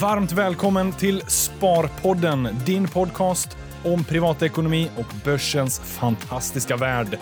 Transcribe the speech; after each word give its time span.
Varmt 0.00 0.32
välkommen 0.32 0.92
till 0.92 1.20
Sparpodden, 1.20 2.48
din 2.66 2.88
podcast 2.88 3.56
om 3.84 4.04
privatekonomi 4.04 4.90
och 4.96 5.14
börsens 5.24 5.80
fantastiska 5.80 6.76
värld. 6.76 7.18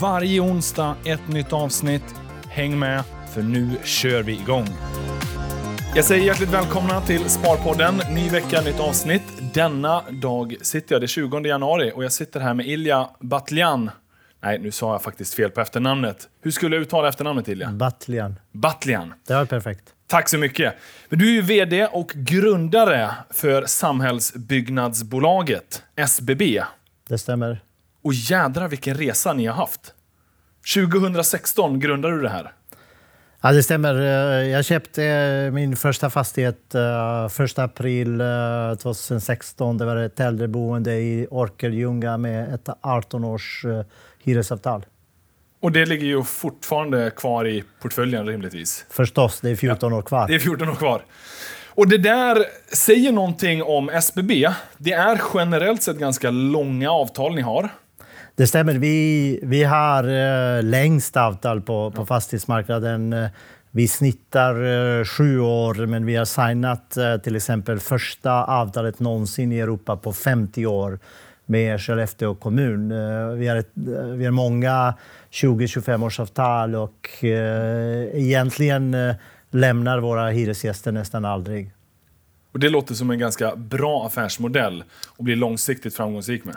Varje 0.00 0.40
onsdag 0.40 0.96
ett 1.04 1.28
nytt 1.28 1.52
avsnitt. 1.52 2.14
Häng 2.48 2.78
med, 2.78 3.02
för 3.34 3.42
nu 3.42 3.70
kör 3.84 4.22
vi 4.22 4.32
igång. 4.32 4.66
Jag 5.94 6.04
säger 6.04 6.24
hjärtligt 6.24 6.52
välkomna 6.52 7.00
till 7.00 7.30
Sparpodden. 7.30 8.00
Ny 8.14 8.28
vecka, 8.28 8.60
nytt 8.60 8.80
avsnitt. 8.80 9.22
Denna 9.54 10.02
dag 10.10 10.56
sitter 10.62 10.94
jag, 10.94 11.02
det 11.02 11.04
är 11.04 11.08
20 11.08 11.40
januari, 11.40 11.92
och 11.94 12.04
jag 12.04 12.12
sitter 12.12 12.40
här 12.40 12.54
med 12.54 12.66
Ilja 12.66 13.08
Batljan. 13.20 13.90
Nej, 14.42 14.58
nu 14.58 14.70
sa 14.70 14.92
jag 14.92 15.02
faktiskt 15.02 15.34
fel 15.34 15.50
på 15.50 15.60
efternamnet. 15.60 16.28
Hur 16.42 16.50
skulle 16.50 16.76
jag 16.76 16.82
uttala 16.82 17.08
efternamnet 17.08 17.48
Ilja? 17.48 17.70
Batljan. 17.70 18.38
Batljan. 18.52 19.14
Det 19.26 19.34
var 19.34 19.44
perfekt. 19.44 19.94
Tack 20.12 20.28
så 20.28 20.38
mycket. 20.38 20.74
Men 21.08 21.18
du 21.18 21.28
är 21.28 21.32
ju 21.32 21.42
VD 21.42 21.86
och 21.86 22.12
grundare 22.14 23.10
för 23.30 23.66
Samhällsbyggnadsbolaget, 23.66 25.82
SBB. 25.96 26.62
Det 27.08 27.18
stämmer. 27.18 27.62
Och 28.02 28.14
jädra 28.14 28.68
vilken 28.68 28.94
resa 28.94 29.32
ni 29.32 29.46
har 29.46 29.54
haft. 29.54 29.94
2016 30.74 31.80
grundade 31.80 32.16
du 32.16 32.22
det 32.22 32.28
här. 32.28 32.52
Ja, 33.40 33.52
det 33.52 33.62
stämmer. 33.62 33.94
Eh, 33.94 34.48
jag 34.48 34.64
köpte 34.64 35.04
eh, 35.04 35.52
min 35.52 35.76
första 35.76 36.10
fastighet 36.10 36.74
1 36.74 36.76
eh, 37.58 37.64
april 37.64 38.22
2016. 38.82 39.78
Det 39.78 39.84
var 39.84 39.96
ett 39.96 40.20
äldreboende 40.20 40.94
i 40.94 41.26
Orkeljunga 41.30 42.16
med 42.16 42.54
ett 42.54 42.68
18 42.80 43.24
års 43.24 43.64
hyresavtal. 44.22 44.84
Och 45.62 45.72
det 45.72 45.86
ligger 45.86 46.06
ju 46.06 46.22
fortfarande 46.22 47.10
kvar 47.16 47.48
i 47.48 47.64
portföljen 47.80 48.26
rimligtvis. 48.26 48.86
Förstås, 48.90 49.40
det 49.40 49.50
är 49.50 49.56
14 49.56 49.92
år 49.92 50.02
kvar. 50.02 50.28
Det 50.28 50.34
är 50.34 50.38
14 50.38 50.68
år 50.68 50.74
kvar. 50.74 51.04
Och 51.68 51.88
det 51.88 51.98
där 51.98 52.44
säger 52.72 53.12
någonting 53.12 53.62
om 53.62 53.88
SBB. 53.88 54.48
Det 54.78 54.92
är 54.92 55.20
generellt 55.34 55.82
sett 55.82 55.98
ganska 55.98 56.30
långa 56.30 56.90
avtal 56.90 57.34
ni 57.34 57.40
har. 57.40 57.68
Det 58.36 58.46
stämmer. 58.46 58.74
Vi, 58.74 59.40
vi 59.42 59.64
har 59.64 60.08
uh, 60.08 60.62
längst 60.62 61.16
avtal 61.16 61.60
på, 61.60 61.90
på 61.90 62.06
fastighetsmarknaden. 62.06 63.14
Vi 63.70 63.88
snittar 63.88 64.62
uh, 64.62 65.04
sju 65.04 65.40
år, 65.40 65.86
men 65.86 66.06
vi 66.06 66.16
har 66.16 66.24
signat 66.24 66.94
uh, 66.98 67.16
till 67.16 67.36
exempel 67.36 67.80
första 67.80 68.44
avtalet 68.44 69.00
någonsin 69.00 69.52
i 69.52 69.58
Europa 69.58 69.96
på 69.96 70.12
50 70.12 70.66
år 70.66 70.98
med 71.52 71.80
Skellefteå 71.80 72.34
kommun. 72.34 72.88
Vi 73.38 73.48
har, 73.48 73.56
ett, 73.56 73.70
vi 74.16 74.24
har 74.24 74.30
många 74.30 74.94
20-25 75.30 76.04
års 76.04 76.20
avtal 76.20 76.74
och 76.74 77.08
egentligen 77.22 78.96
lämnar 79.50 79.98
våra 79.98 80.28
hyresgäster 80.28 80.92
nästan 80.92 81.24
aldrig. 81.24 81.72
Och 82.52 82.60
Det 82.60 82.68
låter 82.68 82.94
som 82.94 83.10
en 83.10 83.18
ganska 83.18 83.56
bra 83.56 84.06
affärsmodell 84.06 84.84
att 85.18 85.24
bli 85.24 85.36
långsiktigt 85.36 85.94
framgångsrik 85.94 86.44
med. 86.44 86.56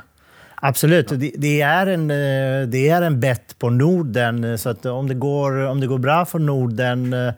Absolut. 0.56 1.12
Ja. 1.12 1.18
Det, 1.18 1.32
det, 1.38 1.62
är 1.62 1.88
en, 1.88 2.12
eh, 2.12 2.68
det 2.68 2.90
är 2.90 3.02
en 3.02 3.20
bett 3.20 3.60
på 3.60 3.70
Norden. 3.70 4.58
Så 4.58 4.70
att 4.70 4.86
om, 4.86 5.08
det 5.08 5.14
går, 5.14 5.66
om 5.66 5.80
det 5.80 5.88
går 5.88 5.98
bra 5.98 6.26
för 6.26 6.40
Norden 6.40 7.14
eh, 7.14 7.34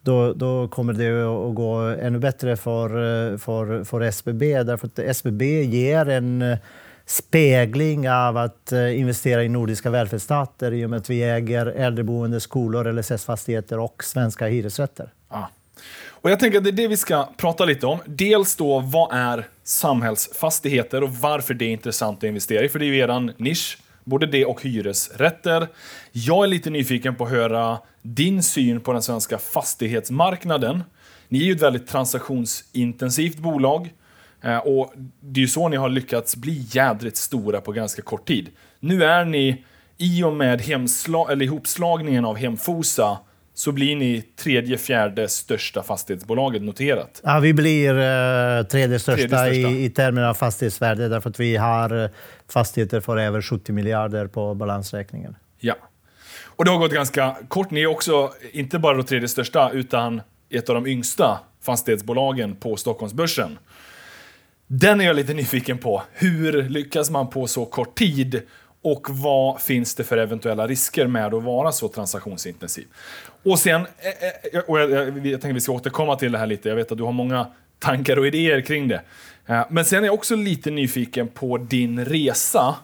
då, 0.00 0.32
då 0.32 0.68
kommer 0.68 0.92
det 0.92 1.48
att 1.48 1.54
gå 1.54 1.78
ännu 1.78 2.18
bättre 2.18 2.56
för, 2.56 2.88
eh, 2.88 3.38
för, 3.38 3.84
för 3.84 4.00
SBB. 4.00 4.62
Därför 4.62 4.86
att 4.86 4.98
SBB 4.98 5.62
ger 5.62 6.08
en 6.08 6.56
spegling 7.06 8.10
av 8.10 8.36
att 8.36 8.72
eh, 8.72 9.00
investera 9.00 9.44
i 9.44 9.48
nordiska 9.48 9.90
välfärdsstater 9.90 10.72
i 10.72 10.86
och 10.86 10.90
med 10.90 10.96
att 10.96 11.10
vi 11.10 11.22
äger 11.22 11.66
äldreboende, 11.66 12.40
skolor, 12.40 12.92
LSS-fastigheter 12.92 13.78
och 13.78 14.04
svenska 14.04 14.46
hyresrätter. 14.46 15.12
Ja. 15.30 15.50
Och 16.22 16.30
jag 16.30 16.40
tänker 16.40 16.58
att 16.58 16.64
det 16.64 16.70
är 16.70 16.72
det 16.72 16.88
vi 16.88 16.96
ska 16.96 17.28
prata 17.36 17.64
lite 17.64 17.86
om. 17.86 17.98
Dels 18.06 18.56
då, 18.56 18.80
vad 18.80 19.14
är 19.14 19.48
samhällsfastigheter 19.64 21.02
och 21.02 21.10
varför 21.10 21.54
det 21.54 21.64
är 21.64 21.70
intressant 21.70 22.18
att 22.18 22.24
investera 22.24 22.64
i? 22.64 22.68
För 22.68 22.78
det 22.78 22.84
är 22.84 22.86
ju 22.86 22.98
eran 22.98 23.32
nisch, 23.36 23.78
både 24.04 24.26
det 24.26 24.44
och 24.44 24.62
hyresrätter. 24.62 25.68
Jag 26.12 26.44
är 26.44 26.48
lite 26.48 26.70
nyfiken 26.70 27.14
på 27.14 27.24
att 27.24 27.30
höra 27.30 27.78
din 28.02 28.42
syn 28.42 28.80
på 28.80 28.92
den 28.92 29.02
svenska 29.02 29.38
fastighetsmarknaden. 29.38 30.84
Ni 31.28 31.40
är 31.40 31.44
ju 31.44 31.52
ett 31.52 31.62
väldigt 31.62 31.86
transaktionsintensivt 31.86 33.36
bolag. 33.36 33.90
Eh, 34.42 34.58
och 34.58 34.92
det 35.20 35.40
är 35.40 35.42
ju 35.42 35.48
så 35.48 35.68
ni 35.68 35.76
har 35.76 35.88
lyckats 35.88 36.36
bli 36.36 36.66
jädrigt 36.70 37.16
stora 37.16 37.60
på 37.60 37.72
ganska 37.72 38.02
kort 38.02 38.28
tid. 38.28 38.48
Nu 38.80 39.04
är 39.04 39.24
ni, 39.24 39.64
i 39.98 40.22
och 40.22 40.32
med 40.32 40.60
hemsla 40.60 41.26
eller 41.32 41.44
ihopslagningen 41.44 42.24
av 42.24 42.36
Hemfosa, 42.36 43.18
så 43.54 43.72
blir 43.72 43.96
ni 43.96 44.22
tredje, 44.22 44.78
fjärde 44.78 45.28
största 45.28 45.82
fastighetsbolaget 45.82 46.62
noterat. 46.62 47.20
Ja, 47.24 47.40
vi 47.40 47.54
blir 47.54 47.94
uh, 47.94 48.62
tredje, 48.62 48.98
största 48.98 49.28
tredje 49.28 49.38
största, 49.38 49.70
I, 49.70 49.84
i 49.84 49.90
termer 49.90 50.22
av 50.22 50.34
fastighetsvärde 50.34 51.08
därför 51.08 51.30
att 51.30 51.40
vi 51.40 51.56
har 51.56 52.04
eh, 52.04 52.10
fastigheter 52.48 53.00
för 53.00 53.16
över 53.16 53.42
70 53.42 53.72
miljarder 53.72 54.26
på 54.26 54.54
balansräkningen. 54.54 55.36
Ja. 55.58 55.74
Och 56.44 56.64
det 56.64 56.70
har 56.70 56.78
gått 56.78 56.92
ganska 56.92 57.36
kort. 57.48 57.70
Ni 57.70 57.82
är 57.82 57.86
också 57.86 58.32
inte 58.52 58.78
bara 58.78 58.96
det 58.96 59.02
tredje 59.02 59.28
största 59.28 59.70
utan 59.70 60.20
ett 60.50 60.68
av 60.68 60.74
de 60.74 60.86
yngsta 60.86 61.38
fastighetsbolagen 61.62 62.56
på 62.56 62.76
Stockholmsbörsen. 62.76 63.58
Den 64.74 65.00
är 65.00 65.04
jag 65.04 65.16
lite 65.16 65.34
nyfiken 65.34 65.78
på. 65.78 66.02
Hur 66.12 66.62
lyckas 66.62 67.10
man 67.10 67.30
på 67.30 67.46
så 67.46 67.64
kort 67.64 67.98
tid 67.98 68.42
och 68.82 69.06
vad 69.10 69.60
finns 69.60 69.94
det 69.94 70.04
för 70.04 70.16
eventuella 70.16 70.66
risker 70.66 71.06
med 71.06 71.34
att 71.34 71.42
vara 71.42 71.72
så 71.72 71.88
transaktionsintensiv? 71.88 72.86
Och 73.42 73.58
sen, 73.58 73.80
eh, 73.80 74.58
eh, 74.58 74.60
och 74.66 74.80
jag, 74.80 74.90
jag, 74.90 75.26
jag 75.26 75.40
tänker 75.40 75.54
vi 75.54 75.60
ska 75.60 75.72
återkomma 75.72 76.16
till 76.16 76.32
det 76.32 76.38
här 76.38 76.46
lite, 76.46 76.68
jag 76.68 76.76
vet 76.76 76.92
att 76.92 76.98
du 76.98 77.04
har 77.04 77.12
många 77.12 77.46
tankar 77.78 78.18
och 78.18 78.26
idéer 78.26 78.60
kring 78.60 78.88
det. 78.88 79.02
Eh, 79.46 79.66
men 79.70 79.84
sen 79.84 80.02
är 80.02 80.06
jag 80.06 80.14
också 80.14 80.36
lite 80.36 80.70
nyfiken 80.70 81.28
på 81.28 81.58
din 81.58 82.04
resa. 82.04 82.74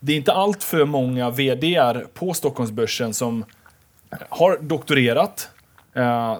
Det 0.00 0.12
är 0.12 0.16
inte 0.16 0.32
allt 0.32 0.62
för 0.62 0.84
många 0.84 1.30
VDR 1.30 2.06
på 2.14 2.34
Stockholmsbörsen 2.34 3.14
som 3.14 3.44
har 4.28 4.58
doktorerat, 4.60 5.48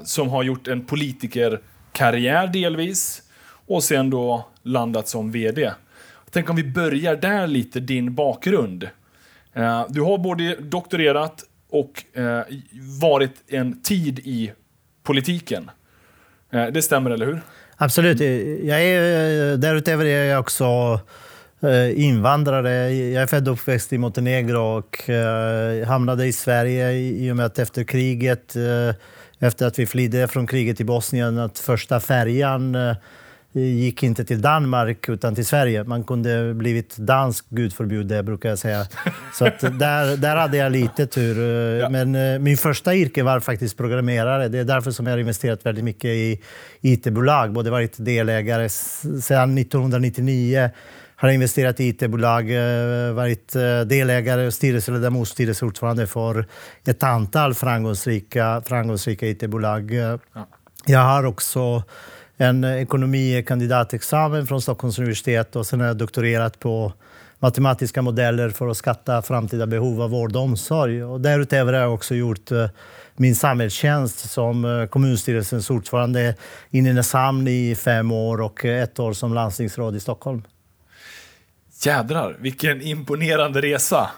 som 0.04 0.28
har 0.28 0.42
gjort 0.42 0.68
en 0.68 0.84
politikerkarriär 0.84 2.46
delvis 2.46 3.23
och 3.66 3.84
sen 3.84 4.10
då 4.10 4.48
landat 4.62 5.08
som 5.08 5.30
VD. 5.30 5.72
Tänk 6.30 6.50
om 6.50 6.56
vi 6.56 6.64
börjar 6.64 7.16
där 7.16 7.46
lite, 7.46 7.80
din 7.80 8.14
bakgrund. 8.14 8.88
Eh, 9.52 9.86
du 9.88 10.00
har 10.00 10.18
både 10.18 10.56
doktorerat 10.56 11.44
och 11.70 12.18
eh, 12.18 12.40
varit 13.00 13.32
en 13.48 13.82
tid 13.82 14.18
i 14.18 14.52
politiken. 15.02 15.70
Eh, 16.50 16.66
det 16.66 16.82
stämmer, 16.82 17.10
eller 17.10 17.26
hur? 17.26 17.40
Absolut. 17.76 18.20
Jag 18.64 18.82
är, 18.82 19.56
därutöver 19.56 20.04
är 20.04 20.24
jag 20.24 20.40
också 20.40 21.00
invandrare. 21.94 22.90
Jag 22.90 23.22
är 23.22 23.26
född 23.26 23.48
och 23.48 23.54
uppväxt 23.54 23.92
i 23.92 23.98
Montenegro 23.98 24.60
och 24.60 25.10
hamnade 25.86 26.26
i 26.26 26.32
Sverige 26.32 26.92
i 26.92 27.32
och 27.32 27.36
med 27.36 27.46
att 27.46 27.58
efter 27.58 27.84
kriget, 27.84 28.54
efter 29.38 29.66
att 29.66 29.78
vi 29.78 29.86
flydde 29.86 30.28
från 30.28 30.46
kriget 30.46 30.80
i 30.80 30.84
Bosnien, 30.84 31.38
att 31.38 31.58
första 31.58 32.00
färjan 32.00 32.76
gick 33.60 34.02
inte 34.02 34.24
till 34.24 34.42
Danmark 34.42 35.08
utan 35.08 35.34
till 35.34 35.46
Sverige. 35.46 35.84
Man 35.84 36.04
kunde 36.04 36.54
blivit 36.54 36.96
dansk, 36.96 37.44
gud 37.48 37.72
förbjude, 37.72 38.22
brukar 38.22 38.48
jag 38.48 38.58
säga. 38.58 38.86
Så 39.34 39.44
där, 39.44 40.16
där 40.16 40.36
hade 40.36 40.56
jag 40.56 40.72
lite 40.72 41.06
tur. 41.06 41.38
Ja. 41.78 41.88
Men 41.88 42.14
uh, 42.14 42.38
min 42.38 42.56
första 42.56 42.94
yrke 42.94 43.22
var 43.22 43.40
faktiskt 43.40 43.76
programmerare. 43.76 44.48
Det 44.48 44.58
är 44.58 44.64
därför 44.64 44.90
som 44.90 45.06
jag 45.06 45.12
har 45.12 45.18
investerat 45.18 45.66
väldigt 45.66 45.84
mycket 45.84 46.10
i 46.10 46.40
IT-bolag. 46.80 47.52
Både 47.52 47.70
varit 47.70 47.94
delägare 47.98 48.68
sedan 48.68 49.58
1999 49.58 50.70
har 51.16 51.28
investerat 51.28 51.80
i 51.80 51.88
IT-bolag, 51.88 52.50
eh, 52.50 53.12
varit 53.12 53.56
eh, 53.56 53.80
delägare 53.80 54.46
och 54.46 54.54
styrelseledamot, 54.54 55.28
styrelseordförande 55.28 56.06
för 56.06 56.46
ett 56.86 57.02
antal 57.02 57.54
framgångsrika, 57.54 58.62
framgångsrika 58.66 59.26
IT-bolag. 59.26 59.92
Ja. 59.92 60.18
Jag 60.86 61.00
har 61.00 61.24
också 61.24 61.82
en 62.36 62.64
eh, 62.64 62.82
ekonomikandidatexamen 62.82 64.46
från 64.46 64.62
Stockholms 64.62 64.98
universitet 64.98 65.56
och 65.56 65.66
sen 65.66 65.80
har 65.80 65.86
jag 65.86 65.96
doktorerat 65.96 66.58
på 66.58 66.92
matematiska 67.38 68.02
modeller 68.02 68.50
för 68.50 68.68
att 68.68 68.76
skatta 68.76 69.22
framtida 69.22 69.66
behov 69.66 70.02
av 70.02 70.10
vård 70.10 70.36
och 70.36 70.42
omsorg. 70.42 71.04
Och 71.04 71.20
därutöver 71.20 71.72
har 71.72 71.80
jag 71.80 71.94
också 71.94 72.14
gjort 72.14 72.50
eh, 72.50 72.66
min 73.16 73.34
samhällstjänst 73.34 74.30
som 74.30 74.64
eh, 74.64 74.86
kommunstyrelsens 74.86 75.70
ordförande 75.70 76.34
i 76.70 76.82
Nynäshamn 76.82 77.48
i 77.48 77.74
fem 77.74 78.12
år 78.12 78.40
och 78.40 78.64
ett 78.64 78.98
år 78.98 79.12
som 79.12 79.34
landstingsråd 79.34 79.96
i 79.96 80.00
Stockholm. 80.00 80.42
Jädrar, 81.82 82.36
vilken 82.38 82.82
imponerande 82.82 83.60
resa! 83.60 84.10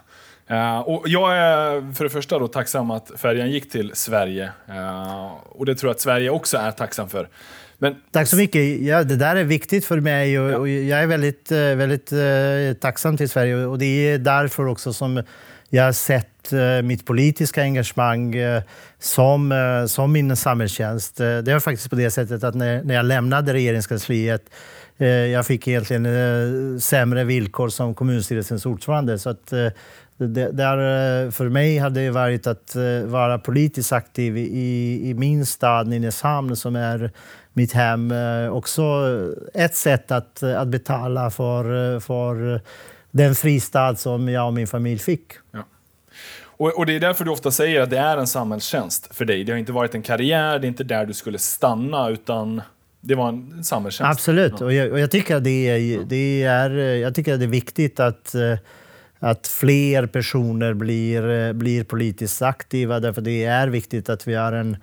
Uh, 0.51 0.79
och 0.79 1.09
jag 1.09 1.37
är 1.37 1.93
för 1.95 2.05
det 2.05 2.11
första 2.11 2.39
då 2.39 2.49
tacksam 2.49 2.91
att 2.91 3.13
färjan 3.17 3.51
gick 3.51 3.71
till 3.71 3.91
Sverige. 3.95 4.53
Uh, 4.71 5.33
och 5.49 5.67
det 5.67 5.75
tror 5.75 5.89
jag 5.89 5.95
att 5.95 6.01
Sverige 6.01 6.31
också 6.31 6.57
är 6.59 6.71
tacksam 6.71 7.09
för. 7.09 7.29
Men... 7.79 7.95
Tack 8.11 8.29
så 8.29 8.37
mycket. 8.37 8.81
Ja, 8.81 9.05
det 9.05 9.17
där 9.17 9.37
är 9.37 9.45
viktigt 9.45 9.85
för 9.85 10.01
mig 10.01 10.41
och, 10.41 10.51
ja. 10.51 10.57
och 10.57 10.69
jag 10.69 11.03
är 11.03 11.07
väldigt, 11.07 11.53
eh, 11.53 11.59
väldigt 11.59 12.13
uh, 12.13 12.73
tacksam 12.73 13.17
till 13.17 13.29
Sverige. 13.29 13.57
Och 13.57 13.79
det 13.79 13.87
är 13.87 14.19
därför 14.19 14.67
också 14.67 14.93
som 14.93 15.23
jag 15.69 15.85
har 15.85 15.93
sett 15.93 16.53
eh, 16.53 16.83
mitt 16.83 17.05
politiska 17.05 17.63
engagemang 17.63 18.35
eh, 18.35 18.63
som, 18.99 19.53
eh, 19.53 19.87
som 19.87 20.13
min 20.13 20.37
samhällstjänst. 20.37 21.17
Det 21.17 21.53
var 21.53 21.61
faktiskt 21.61 21.91
på 21.91 21.97
det 21.97 22.11
sättet 22.11 22.45
att 22.45 22.55
när, 22.55 22.83
när 22.83 22.95
jag 22.95 23.07
lämnade 23.07 23.53
regeringskansliet 23.53 24.51
jag 25.33 25.47
fick 25.47 25.69
egentligen 25.69 26.81
sämre 26.81 27.25
villkor 27.25 27.69
som 27.69 27.95
kommunstyrelsens 27.95 28.67
ordförande. 28.67 29.19
Så 29.19 29.31
att, 29.31 29.47
det, 30.17 30.53
där, 30.53 31.31
för 31.31 31.49
mig 31.49 31.79
hade 31.79 32.01
det 32.01 32.11
varit 32.11 32.47
att 32.47 32.77
vara 33.05 33.39
politiskt 33.39 33.93
aktiv 33.93 34.37
i, 34.37 35.01
i 35.11 35.15
min 35.15 35.47
stad 35.47 35.89
Nynäshamn 35.89 36.57
som 36.57 36.77
är 36.77 37.11
mitt 37.57 37.73
hem 37.73 38.13
också 38.53 38.83
ett 39.55 39.77
sätt 39.77 40.11
att, 40.11 40.43
att 40.43 40.69
betala 40.69 41.31
för, 41.31 42.01
för 42.01 42.61
den 43.11 43.35
fristad 43.35 43.97
som 43.97 44.29
jag 44.29 44.47
och 44.47 44.55
min 44.55 44.67
familj 44.67 44.99
fick. 44.99 45.33
Ja. 45.53 45.65
Och, 46.59 46.79
och, 46.79 46.87
Det 46.87 46.97
är 46.97 47.01
därför 47.01 47.25
du 47.25 47.31
ofta 47.31 47.51
säger 47.51 47.81
att 47.81 47.91
det 47.91 47.99
är 47.99 48.17
en 48.17 48.27
samhällstjänst 48.27 49.15
för 49.15 49.25
dig. 49.25 49.45
Det 49.45 49.53
har 49.53 49.59
inte 49.59 49.73
varit 49.73 49.95
en 49.95 50.03
karriär, 50.03 50.59
det 50.59 50.67
är 50.67 50.69
inte 50.69 50.85
där 50.85 51.07
du 51.07 51.15
skulle 51.15 51.39
stanna, 51.39 52.09
utan 52.09 52.63
det 53.01 53.15
var 53.15 53.29
en 53.29 53.65
samhällstjänst. 53.65 54.11
Absolut, 54.11 54.55
ja. 54.61 54.67
och, 54.67 54.73
jag, 54.73 54.93
och 54.93 55.01
jag 55.01 55.11
tycker 55.11 55.37
att 55.37 55.45
det 55.45 55.69
är, 55.69 56.05
det 56.05 56.43
är, 56.43 56.71
jag 56.79 57.15
tycker 57.15 57.35
att 57.35 57.41
det 57.41 57.47
är 57.47 57.49
viktigt 57.49 58.01
att, 58.01 58.35
eh, 58.35 58.59
att 59.19 59.47
fler 59.47 60.07
personer 60.07 60.75
blir, 60.75 61.31
eh, 61.31 61.53
blir 61.53 61.85
politiskt 61.85 62.43
aktiva. 62.43 63.01
Därför 63.01 63.21
det 63.21 63.45
är 63.45 63.69
viktigt 63.69 64.09
att 64.09 64.29
vi 64.29 64.35
har 64.35 64.53
en 64.53 64.77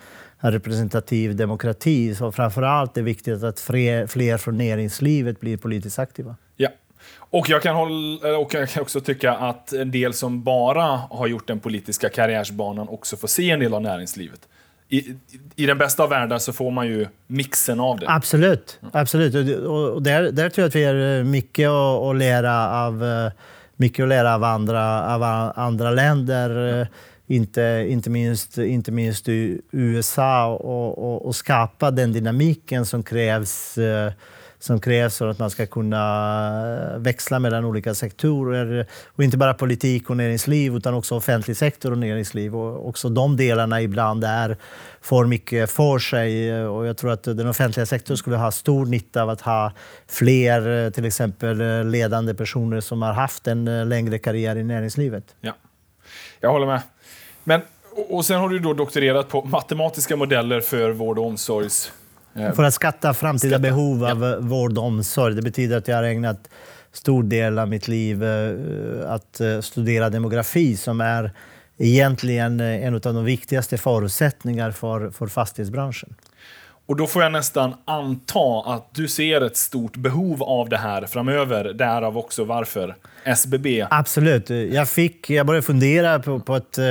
representativ 0.52 1.36
demokrati. 1.36 2.16
Så 2.16 2.32
framför 2.32 2.62
allt 2.62 2.98
är 2.98 3.02
det 3.02 3.06
viktigt 3.06 3.44
att 3.44 3.60
fler, 3.60 4.08
fler 4.08 4.38
från 4.38 4.58
näringslivet 4.58 5.40
blir 5.40 5.58
politiskt 5.58 6.00
aktiva. 6.00 6.36
Ja, 6.58 6.70
och 7.18 7.50
jag, 7.50 7.62
kan 7.62 7.76
hålla, 7.76 8.38
och 8.38 8.54
jag 8.54 8.70
kan 8.70 8.82
också 8.82 9.02
tycka 9.02 9.34
att 9.34 9.74
en 9.74 9.92
del 9.92 10.14
som 10.14 10.44
bara 10.44 10.84
har 11.10 11.28
gjort 11.28 11.48
den 11.48 11.60
politiska 11.60 12.10
karriärsbanan 12.10 12.90
också 12.90 13.18
får 13.18 13.28
se 13.28 13.50
en 13.50 13.60
del 13.60 13.74
av 13.74 13.82
näringslivet. 13.82 14.40
I, 14.90 15.16
i 15.56 15.66
den 15.66 15.78
bästa 15.78 16.04
av 16.04 16.10
världar 16.10 16.38
så 16.38 16.54
får 16.54 16.72
man 16.72 16.88
ju 16.88 17.08
mixen 17.28 17.80
av 17.80 18.00
det. 18.00 18.06
Absolut. 18.10 18.80
Absolut. 18.92 19.36
Och 19.66 20.04
där, 20.04 20.32
där 20.32 20.50
tror 20.50 20.64
jag 20.64 20.68
att 20.68 20.76
vi 20.76 20.84
har 20.84 21.24
mycket 21.24 21.70
att, 21.70 22.16
lära 22.16 22.86
av, 22.86 23.04
mycket 23.76 24.04
att 24.04 24.10
lära 24.10 24.36
av 24.36 24.44
andra, 24.44 25.16
av 25.16 25.24
andra 25.56 25.92
länder. 25.92 26.50
Ja. 26.50 26.86
Inte, 27.28 27.86
inte, 27.90 28.10
minst, 28.10 28.58
inte 28.58 28.92
minst 28.92 29.30
i 29.30 29.62
USA 29.72 30.48
och, 30.48 30.98
och, 30.98 31.26
och 31.26 31.36
skapa 31.36 31.92
den 31.92 32.14
dynamiken 32.14 32.86
som 32.86 33.04
krävs 33.04 33.78
eh, 33.78 34.12
som 34.64 34.80
krävs 34.80 35.18
för 35.18 35.28
att 35.28 35.40
man 35.40 35.50
ska 35.50 35.66
kunna 35.66 36.00
eh, 36.94 37.00
växla 37.00 37.40
mellan 37.40 37.66
olika 37.66 37.94
sektorer. 37.94 38.88
Och 39.06 39.24
inte 39.24 39.38
bara 39.38 39.54
politik 39.54 40.10
och 40.10 40.18
näringsliv, 40.18 40.76
utan 40.76 40.94
också 40.94 41.16
offentlig 41.16 41.58
sektor 41.58 41.92
och 41.92 41.98
näringsliv. 41.98 42.56
Och 42.56 42.88
också 42.88 43.10
de 43.10 43.38
delarna 43.38 43.82
ibland 43.82 44.24
är, 44.24 44.58
får 45.02 45.26
mycket 45.26 45.70
för 45.70 46.00
sig. 46.00 46.66
Och 46.66 46.86
jag 46.86 46.98
tror 46.98 47.12
att 47.12 47.24
den 47.24 47.48
offentliga 47.48 47.86
sektorn 47.86 48.18
skulle 48.18 48.36
ha 48.36 48.52
stor 48.52 48.86
nytta 48.86 49.24
av 49.24 49.30
att 49.30 49.42
ha 49.42 49.72
fler, 50.08 50.86
eh, 50.86 50.90
till 50.90 51.06
exempel 51.06 51.88
ledande 51.88 52.34
personer 52.34 52.80
som 52.80 53.02
har 53.02 53.14
haft 53.14 53.48
en 53.48 53.90
längre 53.90 54.20
karriär 54.20 54.56
i 54.56 54.64
näringslivet. 54.64 55.36
Ja, 55.42 55.54
jag 56.40 56.52
håller 56.52 56.68
med. 56.68 56.82
Men, 57.44 57.62
och 58.10 58.26
sen 58.26 58.40
har 58.40 58.50
du 58.50 58.60
då 58.60 58.74
doktorerat 58.74 59.30
på 59.30 59.42
matematiska 59.42 60.16
modeller 60.16 60.62
för 60.62 60.92
vård 60.92 61.20
och 61.20 61.26
omsorgs 61.26 61.92
Eh, 62.36 62.54
för 62.54 62.64
att 62.64 62.74
skatta 62.74 63.14
framtida 63.14 63.50
skatta. 63.50 63.62
behov 63.62 64.06
av 64.06 64.24
ja. 64.24 64.40
vård 64.40 64.78
och 64.78 64.84
omsorg. 64.84 65.36
Det 65.36 65.42
betyder 65.42 65.78
att 65.78 65.88
jag 65.88 65.96
har 65.96 66.04
ägnat 66.04 66.50
stor 66.92 67.24
del 67.24 67.60
av 67.60 67.68
mitt 67.68 67.88
liv 67.88 68.24
eh, 68.24 69.12
att 69.12 69.40
eh, 69.40 69.62
studera 69.62 70.10
demografi 70.10 70.78
som 70.78 71.02
är 71.02 71.32
egentligen 71.78 72.60
en 72.60 72.94
av 72.94 73.02
de 73.02 73.26
viktigaste 73.26 73.78
förutsättningarna 73.78 74.72
för, 74.72 75.10
för 75.10 75.28
fastighetsbranschen. 75.28 76.16
Och 76.86 76.96
då 76.96 77.08
får 77.08 77.24
jag 77.24 77.32
nästan 77.32 77.74
anta 77.86 78.64
att 78.66 78.90
du 78.94 79.08
ser 79.08 79.42
ett 79.42 79.58
stort 79.58 79.96
behov 79.96 80.44
av 80.44 80.70
det 80.70 80.78
här 80.78 81.06
framöver, 81.06 81.74
därav 81.74 82.18
också 82.18 82.44
varför 82.44 82.96
SBB. 83.24 83.86
Absolut. 83.90 84.50
Jag, 84.50 84.90
fick, 84.90 85.30
jag 85.30 85.46
började 85.46 85.66
fundera 85.66 86.20
på, 86.20 86.40
på 86.40 86.56
ett 86.56 86.78
eh, 86.78 86.86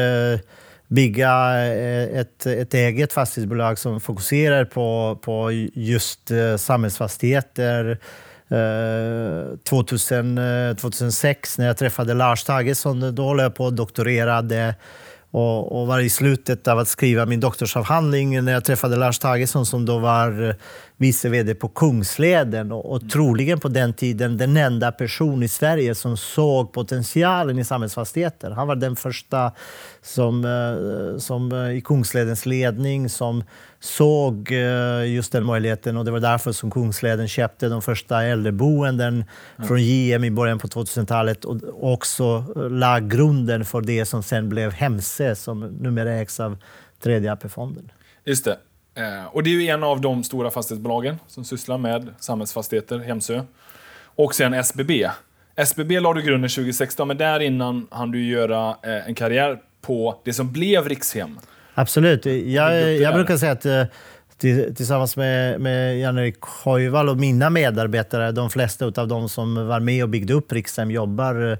bygga 0.89 1.65
eh, 1.65 2.19
ett, 2.21 2.47
ett 2.47 2.75
eget 2.75 3.13
fastighetsbolag 3.13 3.79
som 3.79 4.01
fokuserar 4.01 4.65
på, 4.65 5.19
på 5.23 5.51
just 5.75 6.31
eh, 6.31 6.57
samhällsfastigheter. 6.57 7.99
Eh, 8.49 9.57
2000, 9.69 10.39
2006 10.81 11.59
när 11.59 11.67
jag 11.67 11.77
träffade 11.77 12.15
Lars 12.15 12.45
Tagesson, 12.45 13.15
då 13.15 13.29
höll 13.29 13.39
jag 13.39 13.55
på 13.55 13.67
att 13.67 13.77
doktorerade 13.77 14.75
och, 15.33 15.81
och, 15.81 15.87
var 15.87 16.01
i 16.01 16.11
slutet 16.11 16.69
av 16.69 16.79
att 16.79 16.89
skriva 16.89 17.27
min 17.27 17.41
doktorsavhandling 17.41 18.45
när 18.45 18.53
jag 18.53 18.65
träffade 18.65 18.97
Lars 18.97 19.19
Tagesson 19.19 19.67
som 19.67 19.87
då 19.87 19.99
var 19.99 20.57
vice 20.97 21.29
vd 21.29 21.55
på 21.55 21.69
Kungsleden 21.69 22.73
och, 22.73 22.93
och 22.93 23.11
troligen 23.11 23.61
på 23.61 23.69
den 23.69 23.93
tiden 23.93 24.37
den 24.37 24.57
enda 24.57 24.93
person 24.93 25.43
i 25.43 25.49
Sverige 25.49 25.95
som 25.95 26.17
såg 26.17 26.73
potentialen 26.73 27.59
i 27.59 27.65
samhällsfastigheter. 27.65 28.51
Han 28.51 28.69
var 28.69 28.77
den 28.77 28.97
första 28.97 29.53
som, 30.03 30.45
eh, 30.45 31.19
som 31.19 31.53
eh, 31.53 31.71
i 31.71 31.81
Kungsledens 31.81 32.47
ledning 32.47 33.09
som 33.09 33.45
såg 33.81 34.53
eh, 34.53 35.13
just 35.15 35.33
den 35.33 35.45
möjligheten 35.45 35.97
och 35.97 36.05
det 36.05 36.11
var 36.11 36.21
därför 36.21 36.53
som 36.53 36.71
Kungsleden 36.71 37.29
köpte 37.29 37.69
de 37.69 37.83
första 37.83 38.23
äldreboenden 38.23 39.15
mm. 39.57 39.69
från 39.69 39.83
JM 39.83 40.25
i 40.25 40.31
början 40.31 40.59
på 40.59 40.69
2000-talet 40.69 41.45
och 41.45 41.93
också 41.93 42.45
la 42.71 43.01
grunden 43.01 43.65
för 43.65 43.81
det 43.81 44.05
som 44.05 44.23
sen 44.23 44.49
blev 44.49 44.73
Hemse 44.73 45.37
som 45.37 45.61
numera 45.61 46.13
ägs 46.13 46.41
av 46.41 46.59
Tredje 47.03 47.33
AP-fonden. 47.33 47.93
Just 48.25 48.45
det. 48.45 48.59
Och 49.31 49.43
det 49.43 49.51
är 49.51 49.55
ju 49.55 49.69
en 49.69 49.83
av 49.83 50.01
de 50.01 50.25
stora 50.25 50.51
fastighetsbolagen 50.51 51.19
som 51.27 51.45
sysslar 51.45 51.79
med 51.79 52.09
samhällsfastigheter, 52.19 52.99
Hemsö. 52.99 53.43
Och 54.05 54.35
sen 54.35 54.55
SBB. 54.55 55.11
SBB 55.57 56.01
la 56.01 56.13
du 56.13 56.23
grunden 56.23 56.51
2016, 56.51 57.09
men 57.09 57.17
där 57.17 57.41
innan 57.41 57.87
hann 57.91 58.11
du 58.11 58.25
göra 58.25 58.77
en 58.83 59.15
karriär 59.15 59.59
på 59.83 60.21
det 60.25 60.33
som 60.33 60.53
blev 60.53 60.89
Rikshem. 60.89 61.39
Absolut. 61.75 62.27
Jag, 62.27 62.97
jag 62.97 63.15
brukar 63.15 63.37
säga 63.37 63.53
att 63.53 63.67
eh, 63.67 63.85
tillsammans 64.77 65.17
med, 65.17 65.61
med 65.61 65.99
Jan-Erik 66.01 66.41
Hojvall 66.41 67.09
och 67.09 67.17
mina 67.17 67.51
medarbetare, 67.51 68.33
de 68.33 68.51
flesta 68.51 68.85
av 68.97 69.09
de 69.09 69.29
som 69.29 69.69
var 69.69 69.81
med 69.81 70.03
och 70.03 70.09
byggde 70.09 70.35
upp 70.35 70.53
Rikshem 70.53 70.91
jobbar, 70.91 71.59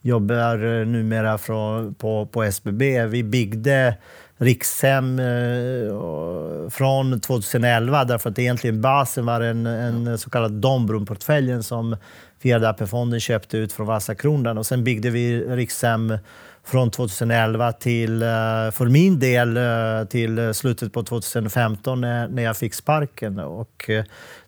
jobbar 0.00 0.84
numera 0.84 1.38
från, 1.38 1.94
på, 1.94 2.26
på 2.26 2.42
SBB. 2.42 3.06
Vi 3.06 3.22
byggde 3.22 3.96
Rikshem 4.36 5.18
eh, 5.18 6.70
från 6.70 7.20
2011 7.20 8.04
därför 8.04 8.30
att 8.30 8.38
egentligen 8.38 8.80
basen 8.80 9.26
var 9.26 9.40
en, 9.40 9.66
en 9.66 10.18
så 10.18 10.30
kallad 10.30 10.52
Dombrunportföljen 10.52 11.62
som 11.62 11.96
Fjärde 12.42 12.68
AP-fonden 12.68 13.20
köpte 13.20 13.58
ut 13.58 13.72
från 13.72 13.86
Vasakronan 13.86 14.58
och 14.58 14.66
sen 14.66 14.84
byggde 14.84 15.10
vi 15.10 15.40
Rikshem 15.40 16.18
från 16.64 16.90
2011 16.90 17.72
till, 17.72 18.22
eh, 18.22 18.28
för 18.72 18.88
min 18.88 19.18
del, 19.18 19.56
eh, 19.56 20.04
till 20.08 20.54
slutet 20.54 20.92
på 20.92 21.02
2015 21.02 22.00
när, 22.00 22.28
när 22.28 22.42
jag 22.42 22.56
fick 22.56 22.74
sparken. 22.74 23.38
Och 23.38 23.90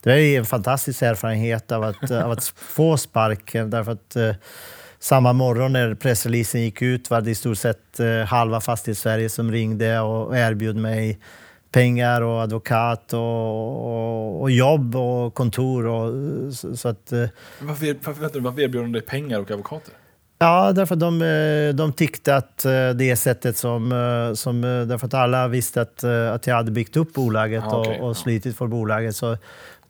det 0.03 0.13
är 0.13 0.39
en 0.39 0.47
fantastisk 0.47 1.03
erfarenhet 1.03 1.73
av 1.73 1.85
att, 1.85 2.11
av 2.11 2.31
att 2.31 2.45
få 2.57 2.97
sparken 2.97 3.71
därför 3.71 3.93
att 3.93 4.17
samma 5.05 5.33
morgon 5.33 5.73
när 5.73 5.95
pressreleasen 5.95 6.61
gick 6.61 6.83
ut 6.83 7.11
var 7.11 7.21
det 7.21 7.31
i 7.31 7.35
stort 7.35 7.59
sett 7.59 8.01
eh, 8.01 8.25
halva 8.25 8.61
Fastighetssverige 8.61 9.29
som 9.29 9.53
ringde 9.53 10.01
och 10.01 10.37
erbjöd 10.37 10.77
mig 10.77 11.19
pengar 11.71 12.23
och 12.23 12.43
advokat 12.43 13.13
och, 13.13 13.21
och, 13.21 14.41
och 14.41 14.51
jobb 14.51 14.97
och 14.97 15.35
kontor. 15.35 15.87
Och, 15.87 16.55
så 16.55 16.89
att, 16.89 17.13
eh, 17.13 17.29
varför, 17.61 17.97
varför, 18.03 18.41
varför 18.41 18.61
erbjöd 18.61 18.85
de 18.85 18.93
dig 18.93 19.03
pengar 19.03 19.41
och 19.41 19.51
advokater? 19.51 19.95
Ja, 20.45 20.73
därför 20.73 20.95
att 20.95 21.01
de, 21.01 21.23
eh, 21.23 21.75
de 21.75 21.93
tyckte 21.93 22.37
att 22.37 22.59
det 22.95 23.17
sättet 23.17 23.57
som, 23.57 24.33
som... 24.37 24.61
Därför 24.61 25.07
att 25.07 25.15
alla 25.15 25.49
visste 25.49 25.81
att, 25.81 26.05
att 26.05 26.47
jag 26.47 26.55
hade 26.55 26.71
byggt 26.71 26.97
upp 26.97 27.15
bolaget 27.15 27.65
ah, 27.67 27.81
okay. 27.81 27.99
och, 27.99 28.09
och 28.09 28.17
slitit 28.17 28.57
för 28.57 28.67
bolaget. 28.67 29.17
Så 29.17 29.37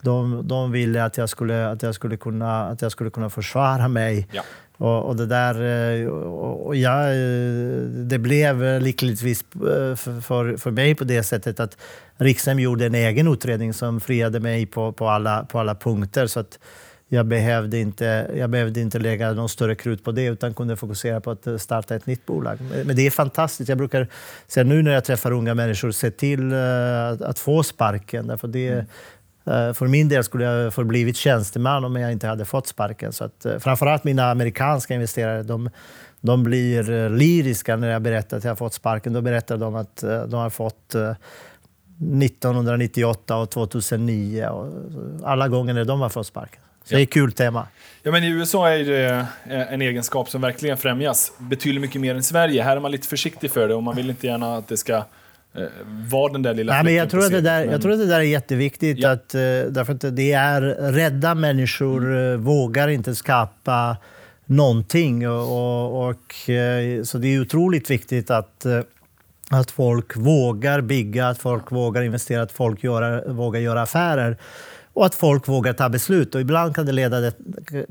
de, 0.01 0.49
de 0.49 0.73
ville 0.73 1.05
att 1.05 1.19
jag 1.19 1.29
skulle, 1.29 1.69
att 1.69 1.83
jag 1.83 1.95
skulle, 1.95 2.17
kunna, 2.17 2.69
att 2.69 2.83
jag 2.83 2.93
skulle 2.93 3.11
kunna 3.11 3.31
försvara 3.31 3.89
mig. 3.89 4.29
Ja. 4.33 4.43
Och, 4.77 5.05
och, 5.05 5.17
det 5.17 5.27
där, 5.27 5.55
eh, 6.03 6.09
och 6.09 6.77
ja, 6.77 7.09
eh, 7.09 7.83
det 7.87 8.19
blev 8.19 8.81
lyckligtvis 8.81 9.45
eh, 9.55 9.97
för, 9.97 10.57
för 10.57 10.71
mig 10.71 10.95
på 10.95 11.05
det 11.05 11.23
sättet 11.23 11.61
att 11.61 11.77
Rikshem 12.17 12.61
gjorde 12.61 12.87
en 12.87 12.95
egen 12.95 13.29
utredning 13.29 13.73
som 13.73 14.01
friade 14.01 14.41
mig 14.41 14.67
på, 14.67 14.93
på, 14.93 15.09
alla, 15.09 15.45
på 15.45 15.59
alla 15.59 15.75
punkter. 15.75 16.27
Så 16.27 16.41
att 16.41 16.59
jag 17.09 17.27
behövde, 17.27 17.79
inte, 17.79 18.31
jag 18.37 18.51
behövde 18.51 18.81
inte 18.81 18.99
lägga 18.99 19.33
någon 19.33 19.49
större 19.49 19.75
krut 19.75 20.05
på 20.05 20.13
det 20.13 20.25
utan 20.25 20.55
kunde 20.55 20.77
fokusera 20.77 21.21
på 21.21 21.31
att 21.31 21.47
starta 21.59 21.95
ett 21.95 22.07
nytt 22.07 22.27
bolag. 22.27 22.59
Men 22.87 22.97
det 22.97 23.07
är 23.07 23.11
fantastiskt. 23.11 23.69
Jag 23.69 23.79
brukar 23.79 24.09
säga 24.47 24.65
nu 24.65 24.83
när 24.83 24.93
jag 24.93 25.05
träffar 25.05 25.33
unga 25.33 25.55
människor, 25.55 25.91
se 25.91 26.11
till 26.11 26.55
att, 26.55 27.23
att 27.23 27.39
få 27.39 27.63
sparken. 27.63 28.27
Därför 28.27 28.49
det, 28.49 28.69
mm 28.69 28.87
Eh, 29.47 29.73
för 29.73 29.87
min 29.87 30.09
del 30.09 30.25
skulle 30.25 30.45
jag 30.45 30.75
förblivit 30.75 31.17
tjänsteman 31.17 31.85
om 31.85 31.97
jag 31.97 32.13
inte 32.13 32.27
hade 32.27 32.45
fått 32.45 32.67
sparken. 32.67 33.13
Så 33.13 33.25
att, 33.25 33.45
eh, 33.45 33.59
framförallt 33.59 34.05
mina 34.05 34.31
amerikanska 34.31 34.95
investerare, 34.95 35.43
de, 35.43 35.71
de 36.21 36.43
blir 36.43 36.91
eh, 36.91 37.11
lyriska 37.11 37.77
när 37.77 37.91
jag 37.91 38.03
berättar 38.03 38.37
att 38.37 38.45
jag 38.45 38.51
har 38.51 38.57
fått 38.57 38.75
sparken. 38.75 39.13
Då 39.13 39.21
berättar 39.21 39.57
de 39.57 39.75
att 39.75 40.05
de 40.29 40.35
har 40.35 40.51
fått 40.51 40.95
1998 40.95 43.37
och 43.37 43.51
2009. 43.51 44.47
Och 44.47 44.73
alla 45.25 45.49
gånger 45.49 45.75
när 45.75 45.85
de 45.85 46.01
har 46.01 46.09
fått 46.09 46.27
sparken. 46.27 46.61
Så 46.85 46.95
det 46.95 47.01
är 47.01 47.03
ett 47.03 47.13
kul 47.13 47.33
tema. 47.33 47.67
Ja, 48.03 48.13
men 48.13 48.25
I 48.25 48.29
USA 48.29 48.69
är 48.69 48.85
det 48.85 49.27
en 49.49 49.83
egenskap 49.83 50.31
som 50.31 50.41
verkligen 50.41 50.77
främjas. 50.77 51.33
Betydligt 51.39 51.81
mycket 51.81 52.01
mer 52.01 52.15
än 52.15 52.23
Sverige. 52.23 52.63
Här 52.63 52.77
är 52.77 52.81
man 52.81 52.91
lite 52.91 53.09
försiktig 53.09 53.51
för 53.51 53.69
det 53.69 53.75
och 53.75 53.83
man 53.83 53.97
vill 53.97 54.11
inte 54.11 54.27
gärna 54.27 54.57
att 54.57 54.69
det 54.69 54.77
ska 54.77 55.05
Eh, 55.57 55.67
var 55.87 56.31
den 56.31 56.43
där 56.43 56.55
lilla 56.55 56.73
Nej, 56.73 56.85
men 56.85 56.95
jag, 56.95 57.11
tror 57.11 57.25
att 57.25 57.31
det 57.31 57.41
där, 57.41 57.61
men... 57.61 57.73
jag 57.73 57.83
tror 57.83 57.93
att 57.93 57.99
det 57.99 58.07
där 58.07 58.21
är 58.21 58.23
jätteviktigt. 58.23 58.99
Ja. 58.99 59.11
Att, 59.11 59.35
eh, 59.35 59.41
därför 59.41 59.93
att 59.93 60.17
det 60.17 60.33
är 60.33 60.61
rädda 60.93 61.35
människor 61.35 62.05
mm. 62.05 62.33
Eh, 62.33 62.39
vågar 62.39 62.89
inte 62.89 63.15
skapa 63.15 63.97
någonting. 64.47 65.29
Och, 65.29 66.09
och, 66.09 66.35
så 67.05 67.19
det 67.19 67.29
är 67.29 67.41
otroligt 67.41 67.91
viktigt 67.91 68.31
att, 68.31 68.67
att 69.51 69.71
folk 69.71 70.17
vågar 70.17 70.81
bygga, 70.81 71.29
att 71.29 71.39
folk 71.39 71.73
vågar 71.73 72.03
investera, 72.03 72.43
att 72.43 72.53
folk 72.53 72.85
göra, 72.85 73.33
vågar 73.33 73.61
göra 73.61 73.83
affärer 73.83 74.37
och 74.95 75.07
att 75.07 75.15
folk 75.15 75.49
vågar 75.49 75.73
ta 75.73 75.89
beslut. 75.89 76.35
Och 76.35 76.41
ibland 76.41 76.75
kan, 76.75 76.87
det 76.87 76.93
leda, 76.93 77.33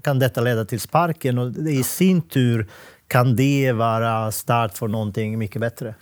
kan 0.03 0.19
detta 0.19 0.41
leda 0.41 0.65
till 0.65 0.79
sparken 0.79 1.38
och 1.38 1.57
i 1.57 1.83
sin 1.83 2.22
tur 2.22 2.67
kan 3.07 3.36
det 3.36 3.72
vara 3.72 4.31
start 4.31 4.77
för 4.77 4.88
någonting 4.88 5.38
mycket 5.38 5.62
bättre. 5.62 5.95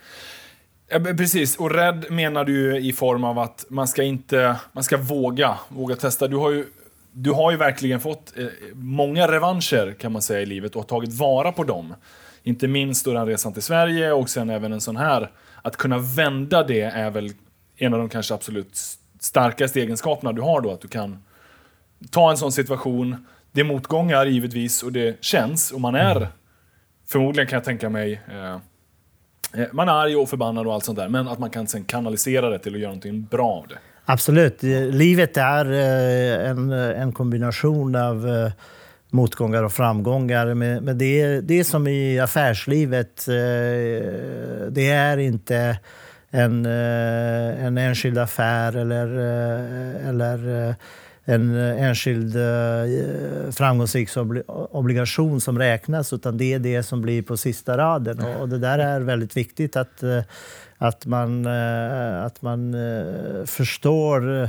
Ja, 0.88 0.98
precis, 1.00 1.56
och 1.56 1.70
rädd 1.70 2.04
menar 2.10 2.44
du 2.44 2.78
i 2.78 2.92
form 2.92 3.24
av 3.24 3.38
att 3.38 3.64
man 3.68 3.88
ska 3.88 4.02
inte, 4.02 4.56
man 4.72 4.84
ska 4.84 4.96
våga, 4.96 5.58
våga 5.68 5.96
testa. 5.96 6.28
Du 6.28 6.36
har 6.36 6.50
ju, 6.50 6.66
du 7.12 7.30
har 7.30 7.50
ju 7.50 7.56
verkligen 7.56 8.00
fått 8.00 8.32
eh, 8.36 8.46
många 8.74 9.28
revanscher 9.28 9.94
kan 9.98 10.12
man 10.12 10.22
säga 10.22 10.40
i 10.40 10.46
livet 10.46 10.76
och 10.76 10.88
tagit 10.88 11.12
vara 11.12 11.52
på 11.52 11.64
dem. 11.64 11.94
Inte 12.42 12.68
minst 12.68 13.04
då 13.04 13.12
den 13.12 13.26
resan 13.26 13.52
till 13.52 13.62
Sverige 13.62 14.12
och 14.12 14.30
sen 14.30 14.50
även 14.50 14.72
en 14.72 14.80
sån 14.80 14.96
här. 14.96 15.30
Att 15.62 15.76
kunna 15.76 15.98
vända 15.98 16.64
det 16.64 16.80
är 16.80 17.10
väl 17.10 17.30
en 17.76 17.94
av 17.94 17.98
de 17.98 18.08
kanske 18.08 18.34
absolut 18.34 18.78
starkaste 19.22 19.80
egenskaperna 19.80 20.32
du 20.32 20.42
har 20.42 20.60
då, 20.60 20.72
att 20.72 20.80
du 20.80 20.88
kan 20.88 21.18
ta 22.10 22.30
en 22.30 22.36
sån 22.36 22.52
situation, 22.52 23.26
det 23.52 23.60
är 23.60 23.64
motgångar 23.64 24.26
givetvis 24.26 24.82
och 24.82 24.92
det 24.92 25.24
känns 25.24 25.72
och 25.72 25.80
man 25.80 25.94
är, 25.94 26.16
mm. 26.16 26.28
förmodligen 27.08 27.48
kan 27.48 27.56
jag 27.56 27.64
tänka 27.64 27.88
mig, 27.88 28.20
eh, 28.28 28.54
eh 29.62 29.68
man 29.72 29.88
är 29.88 29.92
arg 29.92 30.16
och 30.16 30.28
förbannad 30.28 30.66
och 30.66 30.74
allt 30.74 30.84
sånt 30.84 30.98
där, 30.98 31.08
men 31.08 31.28
att 31.28 31.38
man 31.38 31.50
kan 31.50 31.66
sen 31.66 31.84
kanalisera 31.84 32.50
det 32.50 32.58
till 32.58 32.74
att 32.74 32.80
göra 32.80 32.90
någonting 32.90 33.26
bra 33.30 33.48
av 33.48 33.68
det. 33.68 33.78
Absolut. 34.04 34.64
Eh, 34.64 34.82
livet 34.82 35.36
är 35.36 35.72
eh, 35.72 36.50
en, 36.50 36.72
en 36.72 37.12
kombination 37.12 37.94
av 37.94 38.50
motgångar 39.10 39.62
och 39.62 39.72
framgångar. 39.72 40.54
Men 40.54 40.98
det, 40.98 41.40
det 41.40 41.60
är 41.60 41.64
som 41.64 41.86
i 41.86 42.20
affärslivet. 42.20 43.26
Det 44.70 44.90
är 44.90 45.18
inte 45.18 45.78
en, 46.34 46.66
eh, 46.66 47.64
en 47.64 47.78
enskild 47.78 48.18
affär 48.18 48.76
eller, 48.76 49.06
eh, 49.06 50.08
eller 50.08 50.68
eh, 50.68 50.74
en 51.24 51.56
enskild 51.56 52.36
framgångsrik 53.54 54.08
obligation 54.70 55.40
som 55.40 55.58
räknas, 55.58 56.12
utan 56.12 56.38
det 56.38 56.52
är 56.52 56.58
det 56.58 56.82
som 56.82 57.02
blir 57.02 57.22
på 57.22 57.36
sista 57.36 57.78
raden. 57.78 58.24
Och 58.40 58.48
det 58.48 58.58
där 58.58 58.78
är 58.78 59.00
väldigt 59.00 59.36
viktigt 59.36 59.76
att, 59.76 60.02
att 60.78 61.06
man, 61.06 61.46
att 61.46 62.42
man 62.42 62.74
förstår 63.46 64.48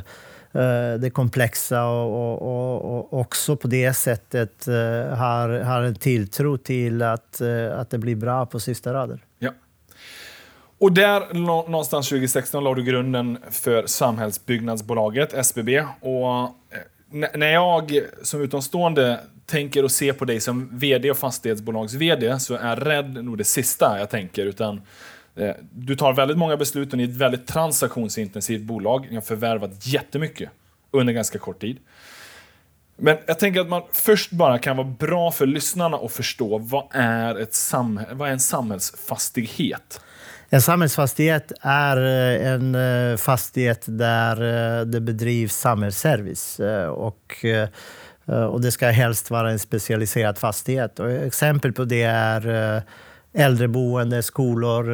det 0.97 1.09
komplexa 1.09 1.85
och, 1.85 2.41
och, 2.41 2.97
och, 2.97 3.19
också 3.19 3.55
på 3.55 3.67
det 3.67 3.93
sättet 3.93 4.65
har, 5.11 5.59
har 5.59 5.81
en 5.81 5.95
tilltro 5.95 6.57
till 6.57 7.01
att, 7.01 7.41
att 7.75 7.89
det 7.89 7.97
blir 7.97 8.15
bra 8.15 8.45
på 8.45 8.59
sista 8.59 8.93
raden. 8.93 9.19
Ja. 9.39 9.51
Och 10.83 10.91
där 10.91 11.33
någonstans 11.33 12.09
2016 12.09 12.63
la 12.63 12.73
du 12.73 12.83
grunden 12.83 13.37
för 13.51 13.87
Samhällsbyggnadsbolaget, 13.87 15.33
SBB. 15.33 15.79
Och 16.01 16.41
eh, 16.41 17.29
när 17.33 17.53
jag 17.53 18.01
som 18.23 18.41
utomstående 18.41 19.19
tänker 19.45 19.83
och 19.83 19.91
ser 19.91 20.13
på 20.13 20.25
dig 20.25 20.39
som 20.39 20.69
VD 20.77 21.11
och 21.11 21.17
fastighetsbolags-VD 21.17 22.39
så 22.39 22.55
är 22.55 22.75
rädd 22.75 23.25
nog 23.25 23.37
det 23.37 23.43
sista 23.43 23.99
jag 23.99 24.09
tänker. 24.09 24.45
Utan 24.45 24.81
eh, 25.35 25.55
du 25.71 25.95
tar 25.95 26.13
väldigt 26.13 26.37
många 26.37 26.57
beslut 26.57 26.91
och 26.91 26.97
ni 26.97 27.03
är 27.03 27.07
ett 27.07 27.15
väldigt 27.15 27.47
transaktionsintensivt 27.47 28.61
bolag. 28.61 29.07
Ni 29.09 29.15
har 29.15 29.21
förvärvat 29.21 29.87
jättemycket 29.87 30.49
under 30.91 31.13
ganska 31.13 31.39
kort 31.39 31.61
tid. 31.61 31.77
Men 32.97 33.17
jag 33.25 33.39
tänker 33.39 33.61
att 33.61 33.69
man 33.69 33.81
först 33.91 34.31
bara 34.31 34.59
kan 34.59 34.77
vara 34.77 34.87
bra 34.87 35.31
för 35.31 35.45
lyssnarna 35.45 35.97
att 35.97 36.11
förstå 36.11 36.57
vad 36.57 36.87
är, 36.91 37.35
ett 37.35 37.53
samhäll, 37.53 38.15
vad 38.15 38.29
är 38.29 38.33
en 38.33 38.39
samhällsfastighet? 38.39 39.99
En 40.53 40.61
samhällsfastighet 40.61 41.51
är 41.61 41.97
eh, 41.97 42.51
en 42.51 42.75
eh, 42.75 43.17
fastighet 43.17 43.83
där 43.87 44.35
eh, 44.41 44.85
det 44.85 45.01
bedrivs 45.01 45.55
samhällsservice. 45.55 46.59
Och, 46.89 47.45
och 48.49 48.61
det 48.61 48.71
ska 48.71 48.87
helst 48.87 49.31
vara 49.31 49.51
en 49.51 49.59
specialiserad 49.59 50.37
fastighet. 50.37 50.99
Och 50.99 51.11
exempel 51.11 51.73
på 51.73 51.85
det 51.85 52.03
är 52.03 52.83
äldreboende, 53.33 54.23
skolor, 54.23 54.85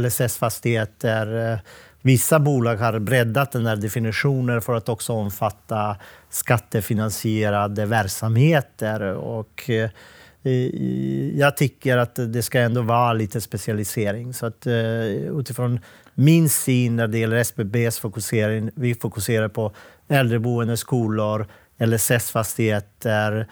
LSS-fastigheter. 0.00 1.58
Vissa 2.02 2.38
bolag 2.38 2.76
har 2.76 2.98
breddat 2.98 3.52
den 3.52 3.66
här 3.66 3.76
definitionen 3.76 4.62
för 4.62 4.74
att 4.74 4.88
också 4.88 5.12
omfatta 5.12 5.96
skattefinansierade 6.30 7.86
verksamheter. 7.86 9.02
Och 9.02 9.70
jag 11.34 11.56
tycker 11.56 11.96
att 11.96 12.14
det 12.14 12.42
ska 12.42 12.60
ändå 12.60 12.82
vara 12.82 13.12
lite 13.12 13.40
specialisering. 13.40 14.34
Så 14.34 14.46
att, 14.46 14.66
eh, 14.66 15.06
utifrån 15.38 15.80
min 16.14 16.48
syn 16.48 16.96
när 16.96 17.06
det 17.06 17.18
gäller 17.18 17.36
SBBs 17.36 17.98
fokusering, 17.98 18.70
vi 18.74 18.94
fokuserar 18.94 19.48
på 19.48 19.72
äldreboende, 20.08 20.76
skolor, 20.76 21.46
LSS-fastigheter, 21.78 23.46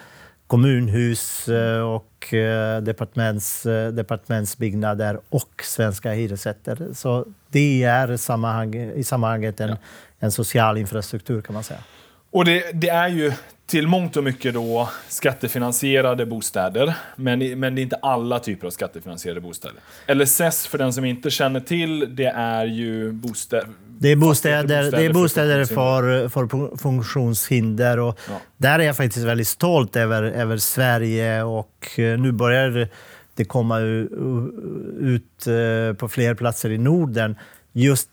kommunhus 0.46 1.48
eh, 1.48 1.80
och 1.80 2.34
eh, 2.34 2.82
departements, 2.82 3.62
departementsbyggnader 3.92 5.20
och 5.28 5.62
svenska 5.62 6.12
hyresrätter. 6.12 6.88
Så 6.94 7.24
det 7.50 7.82
är 7.82 8.16
sammanhang, 8.16 8.74
i 8.74 9.04
sammanhanget 9.04 9.60
en, 9.60 9.76
en 10.18 10.32
social 10.32 10.78
infrastruktur 10.78 11.40
kan 11.40 11.54
man 11.54 11.64
säga. 11.64 11.80
Och 12.30 12.44
det, 12.44 12.72
det, 12.72 12.88
är 12.88 13.08
ju 13.08 13.32
till 13.66 13.88
mångt 13.88 14.16
och 14.16 14.24
mycket 14.24 14.54
då 14.54 14.88
skattefinansierade 15.08 16.26
bostäder, 16.26 16.94
men, 17.16 17.60
men 17.60 17.74
det 17.74 17.80
är 17.80 17.82
inte 17.82 17.96
alla 17.96 18.38
typer 18.38 18.66
av 18.66 18.70
skattefinansierade 18.70 19.40
bostäder. 19.40 19.76
LSS, 20.14 20.66
för 20.66 20.78
den 20.78 20.92
som 20.92 21.04
inte 21.04 21.30
känner 21.30 21.60
till, 21.60 22.16
det 22.16 22.26
är 22.26 22.64
ju 22.66 23.12
bostäder 23.12 23.68
det 23.98 24.08
är 24.08 24.16
bostäder, 24.16 24.62
bostäder, 24.62 24.90
det 24.90 25.04
är 25.04 25.12
bostäder 25.12 25.64
för, 25.64 26.28
för 26.28 26.76
funktionshinder. 26.76 27.98
Och 27.98 28.18
ja. 28.28 28.40
Där 28.56 28.78
är 28.78 28.82
jag 28.82 28.96
faktiskt 28.96 29.26
väldigt 29.26 29.48
stolt 29.48 29.96
över, 29.96 30.22
över 30.22 30.56
Sverige 30.56 31.42
och 31.42 31.98
eh, 31.98 32.18
nu 32.18 32.32
börjar 32.32 32.88
det 33.34 33.44
komma 33.44 33.80
ut 33.80 35.46
eh, 35.46 35.96
på 35.96 36.08
fler 36.08 36.34
platser 36.34 36.70
i 36.70 36.78
Norden. 36.78 37.36
Just 37.72 38.08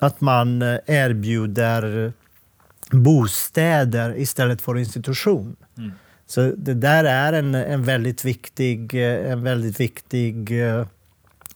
att 0.00 0.20
man 0.20 0.62
eh, 0.62 0.78
erbjuder 0.86 2.12
bostäder 2.90 4.18
istället 4.18 4.62
för 4.62 4.78
institution. 4.78 5.56
Mm. 5.78 5.92
Så 6.26 6.52
det 6.56 6.74
där 6.74 7.04
är 7.04 7.32
en, 7.32 7.54
en 7.54 7.84
väldigt 7.84 8.24
viktig, 8.24 8.94
en 8.94 9.42
väldigt 9.42 9.80
viktig 9.80 10.50
uh, 10.52 10.86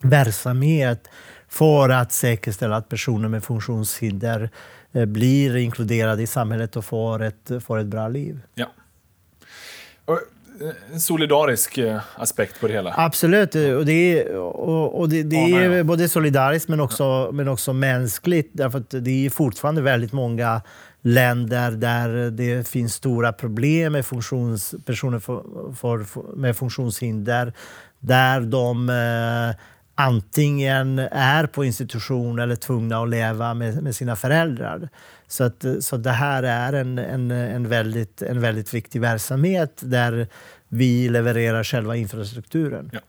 verksamhet 0.01 1.09
för 1.49 1.89
att 1.89 2.13
säkerställa 2.13 2.77
att 2.77 2.89
personer 2.89 3.29
med 3.29 3.45
funktionshinder 3.45 4.51
uh, 4.97 5.05
blir 5.05 5.57
inkluderade 5.57 6.23
i 6.23 6.27
samhället 6.27 6.77
och 6.77 6.85
får 6.85 7.23
ett, 7.23 7.51
får 7.65 7.79
ett 7.79 7.87
bra 7.87 8.09
liv. 8.09 8.41
Ja. 8.55 8.67
En 10.93 11.01
solidarisk 11.01 11.79
aspekt 12.17 12.61
på 12.61 12.69
det 12.69 12.73
hela. 12.73 12.95
Absolut. 12.97 13.55
Och 13.55 13.87
det 13.87 14.21
är, 14.21 14.37
och, 14.37 15.01
och 15.01 15.09
det, 15.09 15.23
det 15.23 15.37
är 15.37 15.83
både 15.83 16.09
solidariskt 16.09 16.69
men 16.69 16.81
också, 16.81 17.31
men 17.33 17.49
också 17.49 17.73
mänskligt. 17.73 18.51
Därför 18.53 18.79
att 18.79 18.91
det 18.91 19.27
är 19.27 19.31
fortfarande 19.31 19.83
väldigt 19.83 20.13
många 20.13 20.63
länder 21.03 21.71
där 21.71 22.31
det 22.31 22.69
finns 22.69 22.95
stora 22.95 23.33
problem 23.33 23.93
med 23.93 24.07
funktions, 24.07 24.75
personer 24.85 25.19
för, 25.19 25.75
för, 25.75 26.23
med 26.37 26.57
funktionshinder. 26.57 27.53
Där 28.01 28.41
de 28.41 28.89
eh, 28.89 29.65
antingen 29.95 30.99
är 31.13 31.47
på 31.47 31.65
institution 31.65 32.39
eller 32.39 32.57
tvungna 32.57 33.03
att 33.03 33.09
leva 33.09 33.55
med, 33.55 33.83
med 33.83 33.97
sina 33.97 34.17
föräldrar. 34.17 34.89
Så, 35.29 35.45
att, 35.45 35.65
så 35.81 35.97
det 35.97 36.11
här 36.11 36.43
är 36.43 36.73
en, 36.73 36.99
en, 36.99 37.31
en, 37.31 37.69
väldigt, 37.69 38.23
en 38.23 38.41
väldigt 38.41 38.75
viktig 38.75 39.01
verksamhet 39.01 39.81
där 39.81 40.27
vi 40.69 41.09
levererar 41.09 41.65
själva 41.65 41.97
infrastrukturen. 41.97 42.91
Ja. 42.93 43.01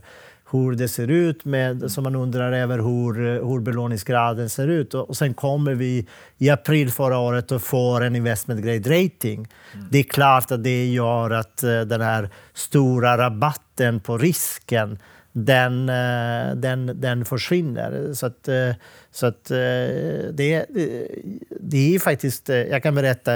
hur 0.51 0.71
det 0.71 0.87
ser 0.87 1.07
ut, 1.07 1.45
med, 1.45 1.91
som 1.91 2.03
man 2.03 2.15
undrar 2.15 2.51
över 2.51 2.77
hur, 2.77 3.27
eh, 3.27 3.49
hur 3.49 3.59
belåningsgraden 3.59 4.49
ser 4.49 4.67
ut. 4.67 4.93
Och, 4.93 5.09
och 5.09 5.17
sen 5.17 5.33
kommer 5.33 5.73
vi 5.73 6.07
i 6.37 6.49
april 6.49 6.91
förra 6.91 7.17
året 7.17 7.51
och 7.51 7.61
får 7.61 8.03
en 8.03 8.15
investment 8.15 8.61
grade 8.61 9.03
rating. 9.03 9.47
Det 9.91 9.99
är 9.99 10.03
klart 10.03 10.51
att 10.51 10.63
det 10.63 10.85
gör 10.85 11.31
att 11.31 11.63
eh, 11.63 11.81
den 11.81 12.01
här 12.01 12.29
stora 12.53 13.17
rabatten 13.17 13.99
på 13.99 14.17
risken 14.17 14.99
den, 15.31 15.89
eh, 15.89 16.55
den, 16.55 17.01
den 17.01 17.25
försvinner. 17.25 18.13
Så 18.13 18.25
att, 18.25 18.49
så 19.11 19.25
att 19.25 19.45
det, 19.45 20.65
det 21.59 21.95
är 21.95 21.99
faktiskt... 21.99 22.49
Jag 22.49 22.83
kan 22.83 22.95
berätta. 22.95 23.33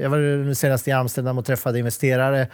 Jag 0.00 0.10
var 0.10 0.54
senast 0.54 0.88
i 0.88 0.92
Amsterdam 0.92 1.38
och 1.38 1.44
träffade 1.44 1.78
investerare. 1.78 2.48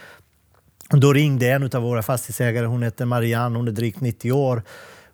Då 1.01 1.13
ringde 1.13 1.49
en 1.49 1.63
av 1.63 1.83
våra 1.83 2.03
fastighetsägare, 2.03 2.67
hon 2.67 2.83
heter 2.83 3.05
Marianne, 3.05 3.59
hon 3.59 3.69
är 3.69 3.73
drygt 3.73 4.01
90 4.01 4.33
år. 4.33 4.63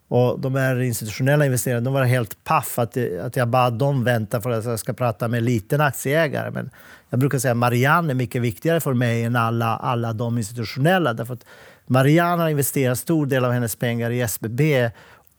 Och 0.07 0.39
de 0.39 0.55
här 0.55 0.81
institutionella 0.81 1.45
investerarna 1.45 1.81
de 1.81 1.93
var 1.93 2.03
helt 2.03 2.43
paff 2.43 2.79
att, 2.79 2.97
att 3.21 3.35
jag 3.35 3.47
bad 3.47 3.73
dem 3.73 4.03
vänta 4.03 4.41
för 4.41 4.49
att 4.49 4.65
jag 4.65 4.79
ska 4.79 4.93
prata 4.93 5.27
med 5.27 5.37
en 5.37 5.45
liten 5.45 5.81
aktieägare. 5.81 6.51
Men 6.51 6.69
jag 7.09 7.19
brukar 7.19 7.39
säga 7.39 7.51
att 7.51 7.57
Marianne 7.57 8.13
är 8.13 8.15
mycket 8.15 8.41
viktigare 8.41 8.79
för 8.79 8.93
mig 8.93 9.23
än 9.23 9.35
alla, 9.35 9.77
alla 9.77 10.13
de 10.13 10.37
institutionella. 10.37 11.13
Därför 11.13 11.33
att 11.33 11.45
Marianne 11.87 12.41
har 12.41 12.49
investerat 12.49 12.99
stor 12.99 13.25
del 13.25 13.45
av 13.45 13.51
hennes 13.51 13.75
pengar 13.75 14.11
i 14.11 14.21
SBB 14.21 14.89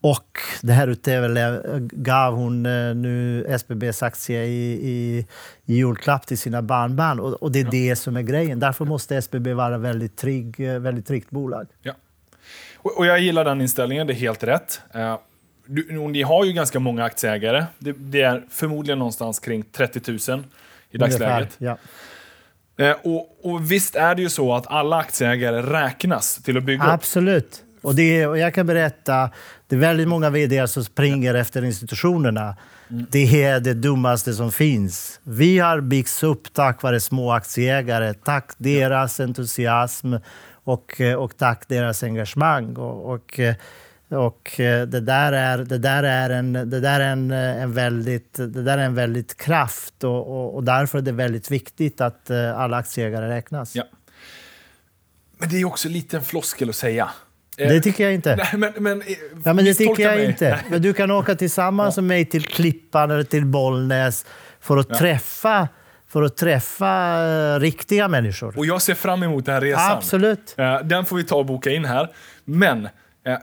och 0.01 0.39
det 0.63 0.73
här 0.73 0.89
utöver 0.89 1.89
gav 1.93 2.35
hon 2.35 2.67
eh, 2.67 2.95
nu 2.95 3.45
SBBs 3.49 4.03
aktie 4.03 4.45
i, 4.45 4.73
i, 4.73 5.27
i 5.67 5.75
julklapp 5.75 6.27
till 6.27 6.39
sina 6.39 6.63
barnbarn. 6.63 7.21
Och, 7.21 7.33
och 7.33 7.53
det 7.53 7.61
är 7.61 7.71
det 7.71 7.97
som 7.97 8.17
är 8.17 8.23
grejen. 8.23 8.61
Därför 8.61 8.85
måste 8.85 9.17
SBB 9.17 9.55
vara 9.55 9.79
väldigt 9.79 10.17
trygg, 10.17 10.61
eh, 10.61 10.79
väldigt 10.79 11.07
tryggt 11.07 11.31
bolag. 11.31 11.67
Ja. 11.83 11.93
Och, 12.77 12.99
och 12.99 13.07
jag 13.07 13.21
gillar 13.21 13.45
den 13.45 13.61
inställningen, 13.61 14.07
det 14.07 14.13
är 14.13 14.15
helt 14.15 14.45
rätt. 14.45 14.81
Eh, 14.95 15.19
du, 15.67 16.09
ni 16.09 16.23
har 16.23 16.45
ju 16.45 16.53
ganska 16.53 16.81
många 16.81 17.05
aktieägare. 17.05 17.65
Det, 17.79 17.93
det 17.93 18.23
är 18.23 18.45
förmodligen 18.51 18.99
någonstans 18.99 19.39
kring 19.39 19.63
30 19.63 20.31
000 20.31 20.45
i 20.91 20.99
dagsläget. 20.99 21.57
Ja. 21.59 21.77
Eh, 22.79 22.97
och, 23.03 23.39
och 23.43 23.73
visst 23.73 23.97
är 23.97 24.15
det 24.15 24.23
ju 24.23 24.29
så 24.29 24.55
att 24.55 24.67
alla 24.67 24.97
aktieägare 24.97 25.63
räknas 25.63 26.43
till 26.43 26.57
att 26.57 26.65
bygga 26.65 26.85
upp. 26.85 26.91
Absolut. 26.91 27.65
Och, 27.83 27.95
det, 27.95 28.27
och 28.27 28.39
jag 28.39 28.55
kan 28.55 28.67
berätta, 28.67 29.31
det 29.71 29.77
är 29.77 29.81
väldigt 29.81 30.09
många 30.09 30.31
vd 30.31 30.69
som 30.69 30.85
springer 30.85 31.35
efter 31.35 31.65
institutionerna. 31.65 32.57
Det 32.89 33.45
är 33.45 33.61
det 33.61 33.75
dummaste 33.75 34.33
som 34.33 34.53
finns. 34.53 35.21
Vi 35.23 35.59
har 35.59 35.81
byggts 35.81 36.23
upp 36.23 36.53
tack 36.53 36.83
vare 36.83 37.01
små 37.01 37.33
aktieägare, 37.33 38.15
tack 38.15 38.53
deras 38.59 39.21
entusiasm 39.21 40.15
och, 40.65 41.01
och 41.19 41.37
tack 41.37 41.69
deras 41.69 42.03
engagemang. 42.03 42.77
Och, 42.77 43.15
och, 43.15 43.41
och 44.09 44.55
det 44.87 45.01
där 45.01 45.33
är, 45.33 45.59
det 45.59 45.79
där 45.79 46.03
är, 46.03 46.31
en, 46.31 46.53
det 46.53 46.81
där 46.81 47.01
är 47.01 47.13
en, 47.13 47.31
en, 47.31 47.73
väldigt, 47.73 48.35
det 48.35 48.63
där 48.63 48.79
är 48.79 48.85
en 48.85 48.95
väldigt 48.95 49.37
kraft 49.37 50.05
och, 50.05 50.29
och, 50.29 50.55
och 50.55 50.65
därför 50.65 50.99
är 50.99 51.03
det 51.03 51.13
väldigt 51.13 51.51
viktigt 51.51 52.01
att 52.01 52.31
eh, 52.31 52.59
alla 52.59 52.77
aktieägare 52.77 53.29
räknas. 53.29 53.77
Ja. 53.77 53.85
Men 55.39 55.49
det 55.49 55.61
är 55.61 55.65
också 55.65 55.89
lite 55.89 56.17
en 56.17 56.25
floskel 56.25 56.69
att 56.69 56.77
säga. 56.77 57.11
Eh, 57.61 57.69
Det 57.69 57.81
tycker 57.81 58.05
jag 58.05 58.15
inte. 58.15 58.37
Nej, 58.37 58.49
men, 58.57 58.73
men, 58.77 59.03
eh, 59.03 59.07
Ja, 59.45 59.53
men 59.53 59.65
det 59.65 59.75
tycker 59.75 60.03
jag 60.03 60.17
mig. 60.17 60.27
inte. 60.27 60.61
Men 60.71 60.83
du 60.83 60.93
kan 60.93 61.11
åka 61.11 61.35
tillsammans 61.35 61.97
med 61.97 62.05
mig 62.05 62.25
till 62.25 62.45
Klippan 62.45 63.11
eller 63.11 63.23
till 63.25 63.47
Bollnäs 63.47 64.27
för 64.61 64.77
att 64.77 64.87
Ja. 64.91 64.99
träffa, 64.99 65.69
för 66.09 66.23
att 66.23 66.37
träffa 66.37 67.23
eh, 67.55 67.61
riktiga 67.61 68.09
människor. 68.09 68.59
Och 68.59 68.67
jag 68.67 68.83
ser 68.83 68.95
fram 68.95 69.23
emot 69.23 69.45
den 69.47 69.55
här 69.55 69.61
resan. 69.61 69.97
Absolut. 69.97 70.57
Den 70.85 71.05
får 71.05 71.17
vi 71.17 71.25
ta 71.25 71.37
och 71.37 71.47
boka 71.47 71.71
in 71.71 71.85
här. 71.85 72.09
Men 72.45 72.89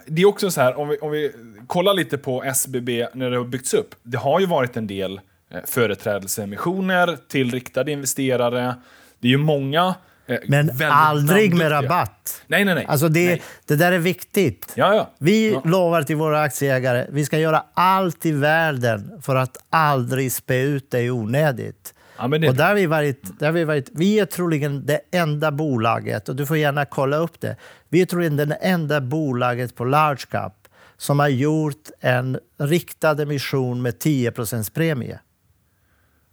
det 0.07 0.21
är 0.21 0.25
också 0.25 0.51
så 0.51 0.61
här, 0.61 0.79
om 0.79 0.87
vi, 0.89 0.97
om 0.97 1.11
vi 1.11 1.31
kollar 1.67 1.93
lite 1.93 2.17
på 2.17 2.43
SBB 2.43 3.07
när 3.13 3.29
det 3.31 3.37
har 3.37 3.43
byggts 3.45 3.73
upp. 3.73 3.95
Det 4.03 4.17
har 4.17 4.39
ju 4.39 4.45
varit 4.45 4.77
en 4.77 4.87
del 4.87 5.19
företrädelseemissioner 5.65 7.17
till 7.27 7.51
riktade 7.51 7.91
investerare. 7.91 8.75
Det 9.19 9.27
är 9.27 9.31
ju 9.31 9.37
många 9.37 9.95
Men 10.27 10.67
väldigt 10.67 10.87
aldrig 10.91 11.55
med 11.55 11.71
rabatt. 11.71 12.41
Nej, 12.47 12.65
nej, 12.65 12.75
nej. 12.75 12.85
Alltså 12.89 13.09
det, 13.09 13.25
nej. 13.25 13.41
det 13.65 13.75
där 13.75 13.91
är 13.91 13.99
viktigt. 13.99 14.73
Ja, 14.75 14.95
ja. 14.95 15.11
Vi 15.19 15.51
Ja. 15.51 15.61
lovar 15.65 16.03
till 16.03 16.15
våra 16.15 16.41
aktieägare 16.41 17.05
vi 17.09 17.25
ska 17.25 17.37
göra 17.37 17.63
allt 17.73 18.25
i 18.25 18.31
världen 18.31 19.11
för 19.21 19.35
att 19.35 19.57
aldrig 19.69 20.31
spä 20.31 20.55
ut 20.61 20.91
dig 20.91 21.11
onödigt. 21.11 21.93
Ja, 22.17 22.27
men 22.27 22.41
det, 22.41 22.49
Och 22.49 22.55
där 22.55 22.67
har 22.67 22.75
vi, 22.75 22.85
varit, 22.85 23.39
där 23.39 23.45
har 23.45 23.53
vi, 23.53 23.63
varit, 23.63 23.89
vi 23.93 24.19
är 24.19 24.25
troligen 24.25 24.85
det 24.85 24.99
enda 25.11 25.51
bolaget, 25.51 26.29
och 26.29 26.35
du 26.35 26.45
får 26.45 26.57
gärna 26.57 26.85
kolla 26.85 27.17
upp 27.17 27.39
det, 27.41 27.55
vi 27.89 28.01
är 28.01 28.05
troligen 28.05 28.37
det 28.37 28.55
enda 28.61 29.01
bolaget 29.01 29.75
på 29.75 29.85
large 29.85 30.21
cap 30.31 30.53
som 30.97 31.19
har 31.19 31.27
gjort 31.27 31.89
en 31.99 32.39
riktad 32.59 33.21
emission 33.21 33.81
med 33.81 33.99
10 33.99 34.31
premie. 34.73 35.19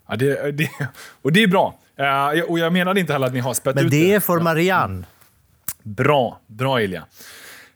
ja, 0.09 0.16
det, 0.16 0.50
det, 0.52 0.70
och 1.22 1.33
det 1.33 1.42
är 1.42 1.48
bra. 1.48 1.78
Eh, 1.96 2.42
och 2.48 2.59
jag 2.59 2.72
menar 2.72 2.98
inte 2.98 3.12
heller 3.12 3.26
att 3.26 3.33
ni 3.35 3.40
har 3.40 3.54
spett 3.54 3.74
Men 3.74 3.85
ut 3.85 3.90
det 3.90 4.14
är 4.14 4.20
för 4.20 4.40
Marianne. 4.40 5.04
Bra, 5.83 6.40
bra 6.46 6.83
Ilja. 6.83 7.04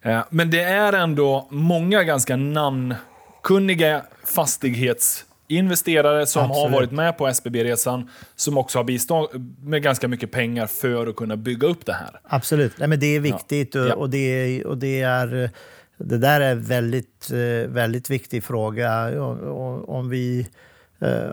Eh, 0.02 0.20
Men 0.30 0.50
det 0.50 0.62
är 0.62 0.92
ändå 0.92 1.46
många 1.50 2.02
ganska 2.04 2.36
namnkunniga 2.36 4.02
fastighetsinvesterare 4.24 6.26
som 6.26 6.42
har 6.42 6.50
Absolut. 6.50 6.72
varit 6.74 6.92
med 6.92 7.18
på 7.18 7.28
SBB-resan, 7.28 8.10
som 8.36 8.58
också 8.58 8.78
har 8.78 8.84
bistått 8.84 9.32
med 9.62 9.82
ganska 9.82 10.08
mycket 10.08 10.30
pengar 10.32 10.66
för 10.66 11.06
att 11.06 11.16
kunna 11.16 11.36
bygga 11.36 11.68
upp 11.68 11.86
det 11.86 11.92
här. 11.92 12.20
Absolut. 12.24 12.72
Nej, 12.78 12.88
men 12.88 13.00
det 13.00 13.06
är 13.16 13.20
viktigt 13.20 13.74
och, 13.74 13.86
Ja. 13.88 13.94
och, 13.94 14.10
det, 14.10 14.18
är- 14.58 14.66
och 14.66 14.78
det 14.78 15.00
är... 15.00 15.50
Det 16.00 16.18
där 16.18 16.40
är 16.40 16.52
en 16.52 16.62
väldigt, 16.62 17.30
eh, 17.30 17.70
väldigt 17.70 18.10
viktig 18.10 18.44
fråga. 18.44 19.04
Och- 19.22 19.38
och- 19.38 19.88
Om 19.88 20.08
vi 20.08 20.48
eh, 21.00 21.30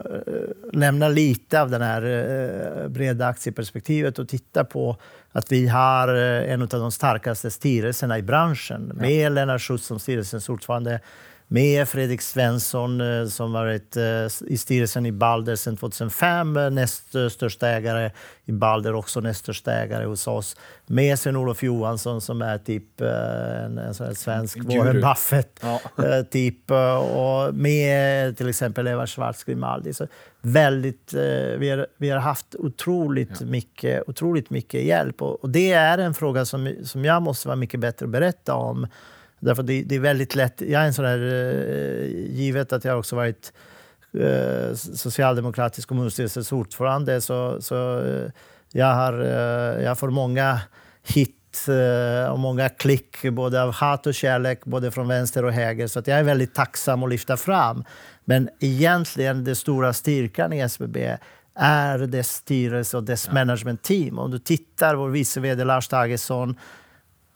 lämnar 0.73 1.10
lite 1.10 1.62
av 1.62 1.69
det 1.69 1.86
här 1.86 2.04
eh, 2.04 2.88
breda 2.88 3.28
aktieperspektivet 3.28 4.19
och 4.19 4.30
tittar 4.30 4.63
på 4.63 4.97
att 5.32 5.51
vi 5.51 5.67
har 5.67 6.08
eh, 6.15 6.54
en 6.54 6.62
av 6.62 6.67
de 6.67 6.91
starkaste 6.91 7.51
styrelserna 7.51 8.17
i 8.17 8.21
branschen 8.21 8.91
med 8.95 9.32
Lennart 9.32 9.62
Schutz 9.62 9.86
som 9.86 9.99
styrelsens 9.99 10.49
ordförande. 10.49 10.99
Med 11.47 11.88
Fredrik 11.89 12.21
Svensson 12.21 13.01
eh, 13.01 13.27
som 13.27 13.51
varit 13.53 13.97
eh, 13.97 14.03
i 14.47 14.58
styrelsen 14.58 15.05
i 15.05 15.12
Balder 15.12 15.55
sedan 15.55 15.77
2005, 15.77 16.58
eh, 16.58 16.69
näst 16.69 17.15
största 17.31 17.67
ägare 17.67 18.12
i 18.45 18.51
Balder, 18.51 18.95
också 18.95 19.19
näst 19.19 19.39
största 19.39 19.71
ägare 19.71 20.05
hos 20.05 20.27
oss. 20.27 20.55
Med 20.86 21.19
Sven-Olof 21.19 21.63
Johansson 21.63 22.21
som 22.21 22.41
är 22.41 22.58
typ 22.58 23.01
en, 23.01 23.77
en 23.77 23.93
sån 23.93 24.15
svensk 24.15 24.58
Warren 24.63 25.01
Buffett. 25.01 25.60
Ja. 25.62 25.81
typ, 26.31 26.71
och 27.12 27.55
med 27.55 28.38
till 28.38 28.49
exempel 28.49 28.88
Eva 28.88 29.08
Schwartz 29.08 29.43
Grimaldi. 29.43 29.93
Så 29.93 30.08
väldigt, 30.41 31.13
vi, 31.58 31.69
har, 31.69 31.88
vi 31.97 32.10
har 32.10 32.19
haft 32.19 32.55
otroligt, 32.55 33.41
ja. 33.41 33.45
mycket, 33.45 34.03
otroligt 34.10 34.49
mycket 34.49 34.84
hjälp. 34.84 35.21
Och, 35.21 35.43
och, 35.43 35.49
det 35.49 35.71
är 35.71 35.97
en 35.97 36.13
fråga 36.13 36.45
som, 36.45 36.75
som 36.84 37.05
jag 37.05 37.21
måste 37.21 37.47
vara 37.47 37.55
mycket 37.55 37.79
bättre 37.79 38.05
att 38.05 38.12
berätta 38.12 38.53
om. 38.53 38.88
Därför 39.45 39.63
det, 39.63 39.84
det, 39.84 39.95
är 39.95 39.99
väldigt 39.99 40.36
lätt. 40.36 40.62
Jag 40.62 40.81
är 40.81 40.86
en 40.86 40.93
sån 40.93 41.05
där, 41.05 41.19
eh, 41.19 42.05
givet 42.36 42.73
att 42.73 42.86
jag 42.86 42.99
också 42.99 43.15
varit 43.15 43.53
eh, 44.19 44.75
socialdemokratisk 44.75 45.89
kommunstyrelsens 45.89 46.51
ordförande, 46.51 47.21
så, 47.21 47.62
så 47.62 47.99
eh, 47.99 48.31
jag, 48.71 48.93
har, 48.93 49.13
jag 49.81 49.99
får 49.99 50.10
många 50.10 50.62
hit 51.03 51.31
och 52.31 52.39
många 52.39 52.69
klick, 52.69 53.21
både 53.31 53.63
av 53.63 53.71
hat 53.73 54.08
och 54.08 54.13
kärlek, 54.13 54.65
både 54.65 54.91
från 54.91 55.08
vänster 55.08 55.45
och 55.45 55.53
höger. 55.53 55.88
Så 55.88 55.99
att 55.99 56.08
jag 56.08 56.19
är 56.19 56.23
väldigt 56.23 56.53
tacksam 56.55 57.03
att 57.03 57.10
lyfta 57.10 57.38
fram. 57.38 57.84
Men 58.25 58.49
egentligen, 58.60 59.43
den 59.43 59.55
stora 59.55 59.93
styrkan 59.93 60.53
i 60.53 60.60
SBB 60.60 61.17
är 61.55 61.97
dess 61.97 62.29
styrelse 62.29 62.97
och 62.97 63.03
dess 63.03 63.27
ja. 63.27 63.34
management 63.34 63.81
team. 63.84 64.19
Om 64.19 64.31
du 64.31 64.39
tittar, 64.39 64.95
vår 64.95 65.10
vice 65.10 65.39
vd 65.39 65.63
Lars 65.63 65.88
Tagesson 65.88 66.55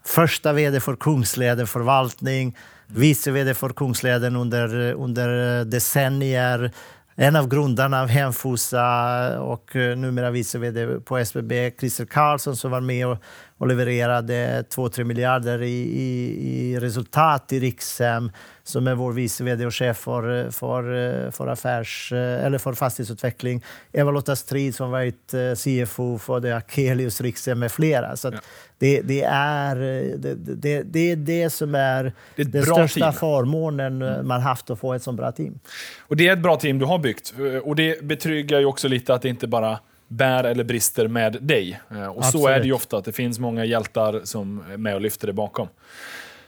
första 0.10 0.54
vd 0.54 0.80
för 0.80 0.96
Kungsleden 0.96 1.68
förvaltning, 1.68 2.58
vice 2.88 3.32
vd 3.32 3.54
för 3.54 3.70
Kungsleden 3.70 4.36
under, 4.36 4.94
under 4.94 5.66
decennier, 5.66 6.72
en 7.16 7.36
av 7.36 7.48
grundarna 7.48 8.02
av 8.02 8.08
Hemfosa 8.08 9.42
och 9.42 9.76
eh, 9.76 9.98
numera 9.98 10.32
vice 10.32 10.58
vd 10.58 11.00
på 11.00 11.18
SBB, 11.18 11.72
Christer 11.80 12.06
Karlsson, 12.06 12.56
som 12.56 12.72
var 12.72 12.82
med 12.82 13.08
och, 13.08 13.18
och 13.60 13.68
levererade 13.68 14.64
2-3 14.70 15.04
miljarder 15.04 15.62
i, 15.62 15.82
i, 15.82 16.72
i, 16.72 16.80
resultat 16.80 17.54
i 17.54 17.60
Rikshem, 17.60 18.32
som 18.64 18.88
är 18.88 18.96
vår 18.96 19.12
vice 19.14 19.44
vd 19.44 19.66
och 19.66 19.76
chef 19.76 19.98
för, 19.98 20.52
för, 20.52 21.32
för, 21.32 21.48
affärs, 21.48 22.12
eller 22.14 22.58
för 22.58 22.74
fastighetsutveckling. 22.74 23.64
Eva-Lotta 23.92 24.36
Strid 24.36 24.76
som 24.76 24.92
varit 24.92 25.34
eh, 25.34 25.86
CFO 25.86 26.18
för 26.18 26.52
Akelius, 26.52 27.22
Rikshem 27.22 27.60
med 27.60 27.72
flera. 27.72 28.16
Så 28.16 28.28
ja. 28.28 28.40
det, 28.78 29.02
det, 29.02 29.24
är, 29.24 29.76
det, 30.18 30.36
det, 30.36 30.84
det, 30.84 31.12
är 31.12 31.16
det 31.16 31.50
som 31.50 31.76
är 31.76 32.14
det 32.36 32.42
är 32.42 32.46
den 32.46 32.64
största 32.64 33.00
team. 33.00 33.14
förmånen 33.14 34.02
mm. 34.02 34.28
man 34.28 34.42
haft 34.42 34.70
att 34.70 34.80
få 34.80 34.94
ett 34.94 35.04
så 35.04 35.12
bra 35.12 35.32
team. 35.32 35.60
Och 36.00 36.16
det 36.16 36.28
är 36.28 36.34
ett 36.34 36.44
bra 36.44 36.56
team 36.56 36.80
du 36.80 36.86
har 36.86 37.00
byggt. 37.00 37.34
Och 37.64 37.76
det 37.76 38.04
betryggar 38.04 38.60
ju 38.60 38.66
också 38.66 38.88
lite 38.88 39.14
att 39.14 39.22
det 39.22 39.30
inte 39.30 39.48
bara 39.48 39.80
bär 40.10 40.44
eller 40.44 40.64
brister 40.64 41.08
med 41.08 41.38
dig. 41.42 41.80
Eh, 41.92 42.06
och 42.06 42.18
Absolut. 42.18 42.44
så 42.44 42.48
är 42.48 42.60
det 42.60 42.66
ju 42.66 42.74
ofta, 42.74 42.98
att 42.98 43.06
det 43.06 43.12
finns 43.12 43.40
många 43.40 43.66
hjältar 43.66 44.22
som 44.24 44.64
är 44.72 44.78
med 44.78 44.96
och 44.96 45.02
lyfter 45.02 45.28
det 45.28 45.34
bakom. 45.34 45.68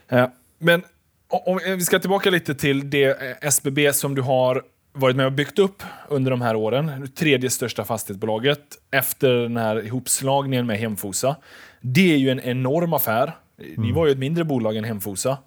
Eh, 0.09 0.27
men 0.57 0.83
om 1.27 1.59
vi 1.65 1.81
ska 1.81 1.99
tillbaka 1.99 2.29
lite 2.29 2.55
till 2.55 2.89
det 2.89 3.21
eh, 3.21 3.47
SBB 3.47 3.93
som 3.93 4.15
du 4.15 4.21
har 4.21 4.63
varit 4.93 5.15
med 5.15 5.25
och 5.25 5.31
byggt 5.31 5.59
upp 5.59 5.83
under 6.09 6.31
de 6.31 6.41
här 6.41 6.55
åren. 6.55 7.11
Tredje 7.15 7.49
största 7.49 7.83
fastighetsbolaget 7.83 8.59
efter 8.91 9.29
den 9.29 9.57
här 9.57 9.85
ihopslagningen 9.85 10.65
med 10.65 10.77
Hemfosa. 10.77 11.35
Det 11.81 12.13
är 12.13 12.17
ju 12.17 12.29
en 12.29 12.39
enorm 12.39 12.93
affär. 12.93 13.35
Ni 13.57 13.73
mm. 13.75 13.93
var 13.93 14.05
ju 14.05 14.11
ett 14.11 14.17
mindre 14.17 14.43
bolag 14.43 14.75
än 14.75 14.83
Hemfosa 14.83 15.37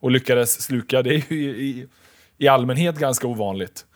och 0.00 0.10
lyckades 0.10 0.62
sluka. 0.62 1.02
Det 1.02 1.14
är 1.14 1.32
ju 1.32 1.56
i, 1.56 1.86
i 2.38 2.48
allmänhet 2.48 2.98
ganska 2.98 3.26
ovanligt. 3.26 3.86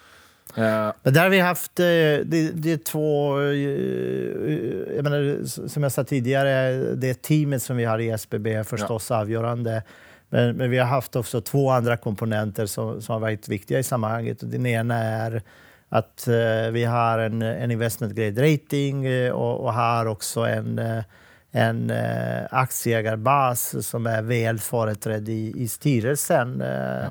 Uh, 0.59 0.93
där 1.03 1.23
har 1.23 1.29
vi 1.29 1.41
haft 1.41 1.81
eh, 1.81 1.85
det, 1.85 2.51
det 2.55 2.73
är 2.73 2.77
två... 2.77 3.41
Eh, 3.41 4.97
jag 4.97 5.05
menar, 5.05 5.45
som 5.69 5.83
jag 5.83 5.93
sa 5.93 6.05
tidigare, 6.05 6.73
det 6.95 7.23
teamet 7.23 7.63
som 7.63 7.77
vi 7.77 7.85
har 7.85 7.99
i 7.99 8.11
SBB 8.11 8.55
är 8.55 8.63
förstås 8.63 9.11
ja. 9.11 9.17
avgörande. 9.17 9.83
Men, 10.29 10.57
men, 10.57 10.71
vi 10.71 10.79
har 10.79 10.87
haft 10.87 11.17
också 11.17 11.41
två 11.41 11.71
andra 11.71 11.97
komponenter 11.97 12.67
som, 12.67 13.03
som 13.03 13.13
har 13.13 13.21
varit 13.21 13.49
viktiga 13.49 13.79
i 13.79 13.83
sammanhanget. 13.83 14.39
Den 14.41 14.67
ena 14.67 14.99
är 14.99 15.43
att 15.89 16.29
uh, 16.29 16.71
vi 16.73 16.85
har 16.85 17.19
en, 17.19 17.43
en 17.43 17.71
investment 17.71 18.15
grade 18.15 18.53
rating 18.53 19.33
och, 19.33 19.61
och 19.61 19.73
har 19.73 20.07
också 20.07 20.41
en, 20.41 20.81
en 21.51 21.93
aktieägarbas 22.51 23.87
som 23.87 24.07
är 24.07 24.23
väl 24.23 24.59
företrädd 24.59 25.29
i, 25.29 25.53
i 25.57 25.69
styrelsen. 25.69 26.61
Ja. 26.61 27.11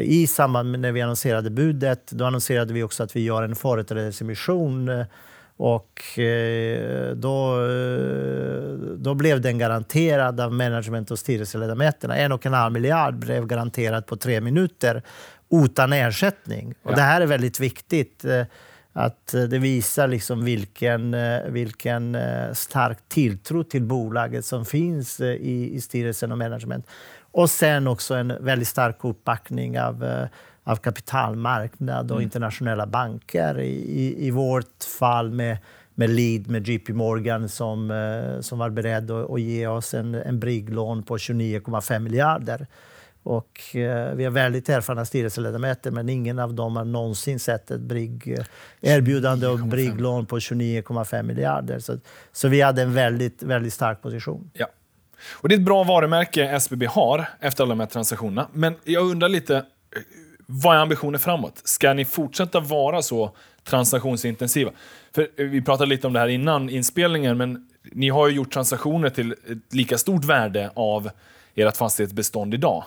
I 0.00 0.26
samband 0.26 0.70
med 0.70 0.80
när 0.80 0.92
vi 0.92 1.02
annonserade 1.02 1.50
budet, 1.50 2.10
då 2.10 2.24
annonserade 2.24 2.72
vi 2.72 2.82
också 2.82 3.02
att 3.02 3.16
vi 3.16 3.20
gör 3.20 3.42
en 3.42 3.56
företrädesemission 3.56 5.06
och 5.56 6.18
eh, 6.18 7.10
då, 7.10 7.66
eh, 7.66 8.78
då 8.96 9.14
blev 9.14 9.40
den 9.40 9.58
garanterad 9.58 10.40
av 10.40 10.52
management 10.52 11.10
och 11.10 11.18
styrelseledamöterna. 11.18 12.16
En 12.16 12.32
och 12.32 12.46
en 12.46 12.52
halv 12.52 12.72
miljard 12.72 13.14
blev 13.14 13.46
garanterad 13.46 14.06
på 14.06 14.16
tre 14.16 14.40
minuter 14.40 15.02
utan 15.50 15.92
ersättning. 15.92 16.74
Och 16.82 16.94
Det 16.94 17.02
här 17.02 17.20
är 17.20 17.26
väldigt 17.26 17.60
viktigt. 17.60 18.24
Eh, 18.24 18.42
att 18.92 19.26
det 19.26 19.58
visar 19.58 20.08
liksom 20.08 20.44
vilken, 20.44 21.16
vilken 21.48 22.16
stark 22.52 22.98
tilltro 23.08 23.64
till 23.64 23.82
bolaget 23.82 24.44
som 24.44 24.64
finns 24.64 25.20
i, 25.20 25.70
i 25.74 25.80
styrelsen 25.80 26.32
och 26.32 26.38
management. 26.38 26.86
Och 27.36 27.50
sen 27.50 27.86
också 27.86 28.14
en 28.14 28.32
väldigt 28.40 28.68
stark 28.68 28.96
uppbackning 29.00 29.80
av, 29.80 30.04
eh, 30.04 30.26
av 30.64 30.76
kapitalmarknad 30.76 32.10
och 32.10 32.16
mm. 32.16 32.22
internationella 32.22 32.86
banker. 32.86 33.60
I, 33.60 34.26
I 34.26 34.30
vårt 34.30 34.84
fall 34.98 35.30
med, 35.30 35.58
med 35.94 36.10
Lead, 36.10 36.48
med 36.48 36.68
JP 36.68 36.92
Morgan 36.92 37.48
som, 37.48 37.90
eh, 37.90 38.40
som 38.40 38.58
var 38.58 38.70
beredd 38.70 39.10
att, 39.10 39.30
att 39.30 39.40
ge 39.40 39.66
oss 39.66 39.94
en, 39.94 40.14
en 40.14 40.40
brigglån 40.40 41.02
på 41.02 41.16
29,5 41.16 41.98
miljarder. 41.98 42.66
Och, 43.22 43.76
eh, 43.76 44.14
vi 44.14 44.24
har 44.24 44.30
väldigt 44.30 44.68
erfarna 44.68 45.04
styrelseledamöter 45.04 45.90
men 45.90 46.08
ingen 46.08 46.38
av 46.38 46.54
dem 46.54 46.76
har 46.76 46.84
någonsin 46.84 47.40
sett 47.40 47.70
ett 47.70 47.80
brigg, 47.80 48.38
eh, 48.38 48.96
erbjudande 48.96 49.46
om 49.46 49.68
brigglån 49.68 50.26
på 50.26 50.38
29,5 50.38 51.22
miljarder. 51.22 51.78
Så, 51.78 51.98
så 52.32 52.48
vi 52.48 52.60
hade 52.60 52.82
en 52.82 52.94
väldigt, 52.94 53.42
väldigt 53.42 53.72
stark 53.72 54.02
position. 54.02 54.50
Ja. 54.52 54.66
Och 55.32 55.48
det 55.48 55.54
är 55.54 55.58
ett 55.58 55.64
bra 55.64 55.84
varumärke 55.84 56.48
SBB 56.48 56.86
har 56.86 57.28
efter 57.40 57.64
alla 57.64 57.68
de 57.68 57.80
här 57.80 57.86
transaktionerna. 57.86 58.48
Men 58.52 58.74
jag 58.84 59.10
undrar 59.10 59.28
lite, 59.28 59.64
vad 60.46 60.76
är 60.76 60.80
ambitionen 60.80 61.20
framåt? 61.20 61.60
Ska 61.64 61.92
ni 61.92 62.04
fortsätta 62.04 62.60
vara 62.60 63.02
så 63.02 63.30
transaktionsintensiva? 63.64 64.70
För 65.14 65.28
vi 65.36 65.62
pratade 65.62 65.88
lite 65.88 66.06
om 66.06 66.12
det 66.12 66.20
här 66.20 66.28
innan 66.28 66.70
inspelningen, 66.70 67.36
men 67.36 67.68
ni 67.92 68.08
har 68.08 68.28
ju 68.28 68.34
gjort 68.34 68.52
transaktioner 68.52 69.10
till 69.10 69.32
ett 69.32 69.74
lika 69.74 69.98
stort 69.98 70.24
värde 70.24 70.70
av 70.74 71.10
ert 71.54 71.76
fastighetsbestånd 71.76 72.54
idag. 72.54 72.84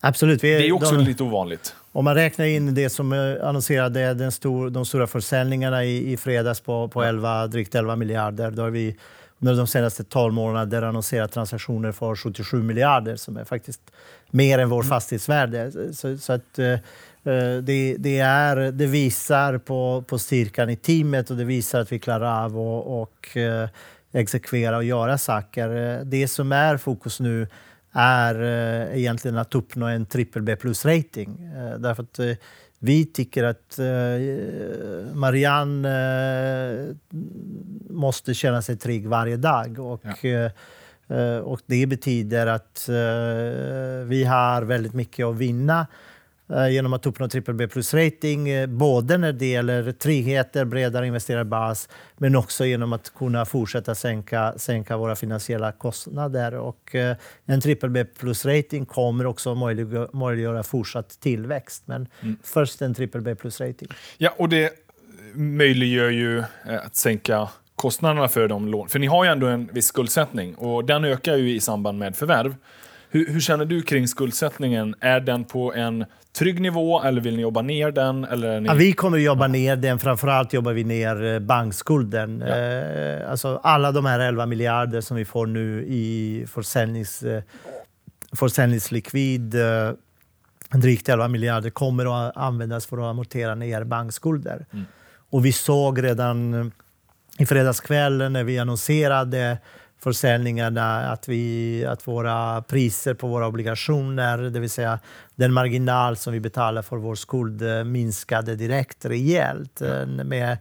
Absolut. 0.00 0.44
Vi, 0.44 0.48
det 0.48 0.68
är 0.68 0.72
också 0.72 0.94
de, 0.94 1.04
lite 1.04 1.22
ovanligt. 1.22 1.74
Om 1.92 2.04
man 2.04 2.14
räknar 2.14 2.46
in 2.46 2.74
det 2.74 2.90
som 2.90 3.12
eh, 3.12 3.48
annonserade 3.48 4.14
den 4.14 4.32
stor, 4.32 4.70
de 4.70 4.86
stora 4.86 5.06
försäljningarna 5.06 5.84
i, 5.84 6.12
i 6.12 6.16
fredags 6.16 6.60
på, 6.60 6.88
på 6.88 7.02
11, 7.02 7.46
drygt 7.46 7.74
11 7.74 7.96
miljarder, 7.96 8.50
då 8.50 8.64
är 8.64 8.70
vi 8.70 8.96
under 9.40 9.56
de 9.56 9.66
senaste 9.66 10.04
12 10.04 10.34
månaderna 10.34 10.88
annonserat 10.88 11.32
transaktioner 11.32 11.92
för 11.92 12.16
77 12.16 12.62
miljarder 12.62 13.16
som 13.16 13.36
är 13.36 13.44
faktiskt 13.44 13.80
mer 14.30 14.58
än 14.58 14.68
vår 14.68 14.82
mm. 14.82 14.88
fastighetsvärde. 14.88 15.72
Så, 15.94 16.18
så 16.18 16.32
att, 16.32 16.58
uh, 16.58 16.76
det, 17.62 17.96
det, 17.98 18.18
är, 18.18 18.56
det 18.56 18.86
visar 18.86 19.58
på, 19.58 20.04
på 20.08 20.18
styrkan 20.18 20.70
i 20.70 20.76
teamet 20.76 21.30
och 21.30 21.36
det 21.36 21.44
visar 21.44 21.80
att 21.80 21.92
vi 21.92 21.98
klarar 21.98 22.44
av 22.44 22.58
att 22.58 22.86
och, 22.86 23.36
uh, 23.36 23.68
exekvera 24.12 24.76
och 24.76 24.84
göra 24.84 25.18
saker. 25.18 26.00
Det 26.04 26.28
som 26.28 26.52
är 26.52 26.76
fokus 26.76 27.20
nu 27.20 27.48
är 27.92 28.42
egentligen 28.94 29.38
att 29.38 29.54
uppnå 29.54 29.86
en 29.86 30.06
trippel 30.06 30.42
B 30.42 30.56
plus-rating. 30.56 31.50
därför 31.78 32.02
att 32.02 32.38
vi 32.82 33.04
tycker 33.04 33.44
att 33.44 33.78
eh, 33.78 35.14
Marianne 35.14 35.88
eh, 35.88 36.96
måste 37.90 38.34
känna 38.34 38.62
sig 38.62 38.76
trygg 38.76 39.08
varje 39.08 39.36
dag. 39.36 39.78
Och, 39.78 40.02
ja. 40.22 40.50
eh, 41.16 41.38
och 41.38 41.60
det 41.66 41.86
betyder 41.86 42.46
att 42.46 42.84
vi 44.06 44.24
har 44.24 44.62
väldigt 44.62 44.94
mycket 44.94 45.26
att 45.26 45.36
vinna 45.36 45.86
genom 46.70 46.92
att 46.92 47.06
uppnå 47.06 47.28
trippel 47.28 47.54
B 47.54 47.68
plus-rating, 47.68 48.48
eh, 48.48 48.66
både 48.66 49.18
när 49.18 49.32
det 49.32 49.46
gäller 49.46 49.92
tryggheter, 49.92 50.64
bredare 50.64 51.06
investerarbas, 51.06 51.88
men 52.16 52.36
också 52.36 52.64
genom 52.64 52.92
att 52.92 53.14
kunna 53.14 53.44
fortsätta 53.44 53.94
sänka, 53.94 54.54
sänka 54.56 54.96
våra 54.96 55.16
finansiella 55.16 55.72
kostnader. 55.72 56.54
Och 56.54 56.94
eh, 56.94 57.16
en 57.46 57.60
trippel 57.60 57.90
B 57.90 58.04
plus-rating 58.04 58.86
kommer 58.86 59.26
också 59.26 59.54
möjliggöra, 59.54 60.08
möjliggöra 60.12 60.62
fortsatt 60.62 61.20
tillväxt, 61.20 61.82
men 61.86 62.08
mm. 62.20 62.36
först 62.42 62.82
en 62.82 62.94
trippel 62.94 63.20
B 63.20 63.34
plus-rating. 63.34 63.88
Ja, 64.18 64.34
och 64.36 64.48
det 64.48 64.72
möjliggör 65.34 66.10
ju 66.10 66.42
att 66.84 66.96
sänka 66.96 67.48
kostnaderna 67.76 68.28
för 68.28 68.48
de 68.48 68.68
lån. 68.68 68.88
För 68.88 68.98
ni 68.98 69.06
har 69.06 69.24
ju 69.24 69.30
ändå 69.30 69.46
en 69.46 69.70
viss 69.72 69.86
skuldsättning 69.86 70.54
och 70.54 70.84
den 70.84 71.04
ökar 71.04 71.36
ju 71.36 71.54
i 71.54 71.60
samband 71.60 71.98
med 71.98 72.16
förvärv. 72.16 72.54
Hur, 73.12 73.26
hur, 73.32 73.40
känner 73.40 73.64
du 73.64 73.82
kring 73.82 74.08
skuldsättningen? 74.08 74.94
Är 75.00 75.20
den 75.20 75.44
på 75.44 75.74
en 75.74 76.04
trygg 76.38 76.60
nivå 76.60 77.02
eller 77.02 77.20
vill 77.20 77.36
ni 77.36 77.42
jobba 77.42 77.62
ner 77.62 77.90
den? 77.90 78.24
Eller 78.24 78.60
ni... 78.60 78.68
ja, 78.68 78.74
vi 78.74 78.92
kommer 78.92 79.18
att 79.18 79.24
jobba 79.24 79.46
ner 79.46 79.76
den. 79.76 79.98
Framförallt 79.98 80.52
jobbar 80.52 80.72
vi 80.72 80.84
ner 80.84 81.24
eh, 81.24 81.38
bankskulden. 81.38 82.44
Ja. 82.46 82.56
Eh, 82.56 83.30
alltså 83.30 83.60
alla 83.62 83.92
de 83.92 84.04
här 84.04 84.20
11 84.20 84.46
miljarder 84.46 85.00
som 85.00 85.16
vi 85.16 85.24
får 85.24 85.46
nu 85.46 85.84
i 85.88 86.44
försäljnings, 86.48 87.22
eh, 87.22 87.42
försäljningslikvid 88.32 89.54
eh, 89.54 89.92
drygt 90.72 91.08
11 91.08 91.28
miljarder 91.28 91.70
kommer 91.70 92.26
att 92.26 92.36
användas 92.36 92.86
för 92.86 92.98
att 92.98 93.04
amortera 93.04 93.54
ner 93.54 93.84
bankskulder. 93.84 94.66
Mm. 94.72 94.84
Och 95.30 95.44
vi 95.46 95.52
såg 95.52 96.04
redan 96.04 96.72
i 97.38 97.46
fredagskvällen 97.46 98.32
när 98.32 98.44
vi 98.44 98.58
annonserade 98.58 99.58
försäljningarna 100.02 101.12
att, 101.12 101.28
vi, 101.28 101.84
att 101.84 102.08
våra 102.08 102.62
priser 102.62 103.14
på 103.14 103.28
våra 103.28 103.46
obligationer, 103.46 104.38
det 104.38 104.60
vill 104.60 104.70
säga 104.70 104.98
den 105.34 105.52
marginal 105.52 106.16
som 106.16 106.32
vi 106.32 106.40
betalar 106.40 106.82
för 106.82 106.96
vår 106.96 107.14
skuld, 107.14 107.62
eh, 107.62 107.84
minskade 107.84 108.56
direkt 108.56 109.04
rejält. 109.04 109.80
Ja. 109.80 110.06
Med, 110.06 110.58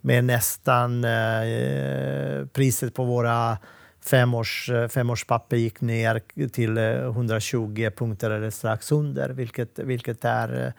med 0.00 0.24
nästan 0.24 1.04
eh, 1.04 2.46
priset 2.52 2.94
på 2.94 3.04
våra 3.04 3.58
femårs, 4.04 4.70
femårspapper 4.88 5.56
gick 5.56 5.80
ner 5.80 6.48
till 6.48 6.78
120 6.78 7.90
punkter 7.96 8.30
eller 8.30 8.50
strax 8.50 8.92
under, 8.92 9.28
vilket, 9.28 9.78
vilket 9.78 10.24
är 10.24 10.74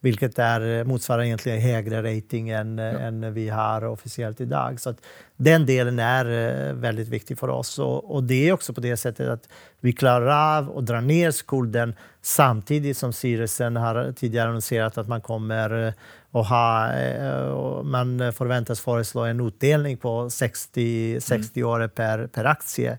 vilket 0.00 0.38
är, 0.38 0.84
motsvarar 0.84 1.22
egentligen 1.22 1.60
högre 1.60 2.16
rating 2.16 2.48
än, 2.48 2.78
ja. 2.78 2.84
än 2.84 3.34
vi 3.34 3.48
har 3.48 3.84
officiellt 3.84 4.40
idag. 4.40 4.80
Så 4.80 4.94
den 5.36 5.66
delen 5.66 5.98
är 5.98 6.24
eh, 6.68 6.74
väldigt 6.74 7.08
viktig 7.08 7.38
för 7.38 7.48
oss. 7.48 7.78
Och, 7.78 8.14
och, 8.14 8.24
det 8.24 8.48
är 8.48 8.52
också 8.52 8.72
på 8.72 8.80
det 8.80 8.96
sättet 8.96 9.28
att 9.28 9.48
vi 9.80 9.92
klarar 9.92 10.58
av 10.58 10.78
att 10.78 10.86
dra 10.86 11.00
ner 11.00 11.30
skulden 11.30 11.94
samtidigt 12.22 12.96
som 12.96 13.12
styrelsen 13.12 13.76
har 13.76 14.12
tidigare 14.12 14.48
annonserat 14.48 14.98
att 14.98 15.08
man 15.08 15.20
kommer 15.20 15.86
eh, 15.86 15.92
att 16.40 16.48
ha, 16.48 16.92
eh, 16.92 17.82
man 17.82 18.32
förväntas 18.32 18.80
föreslå 18.80 19.24
en 19.24 19.46
utdelning 19.46 19.96
på 19.96 20.30
60, 20.30 21.20
60 21.20 21.60
mm. 21.60 21.72
öre 21.72 21.88
per, 21.88 22.26
per 22.26 22.44
aktie 22.44 22.98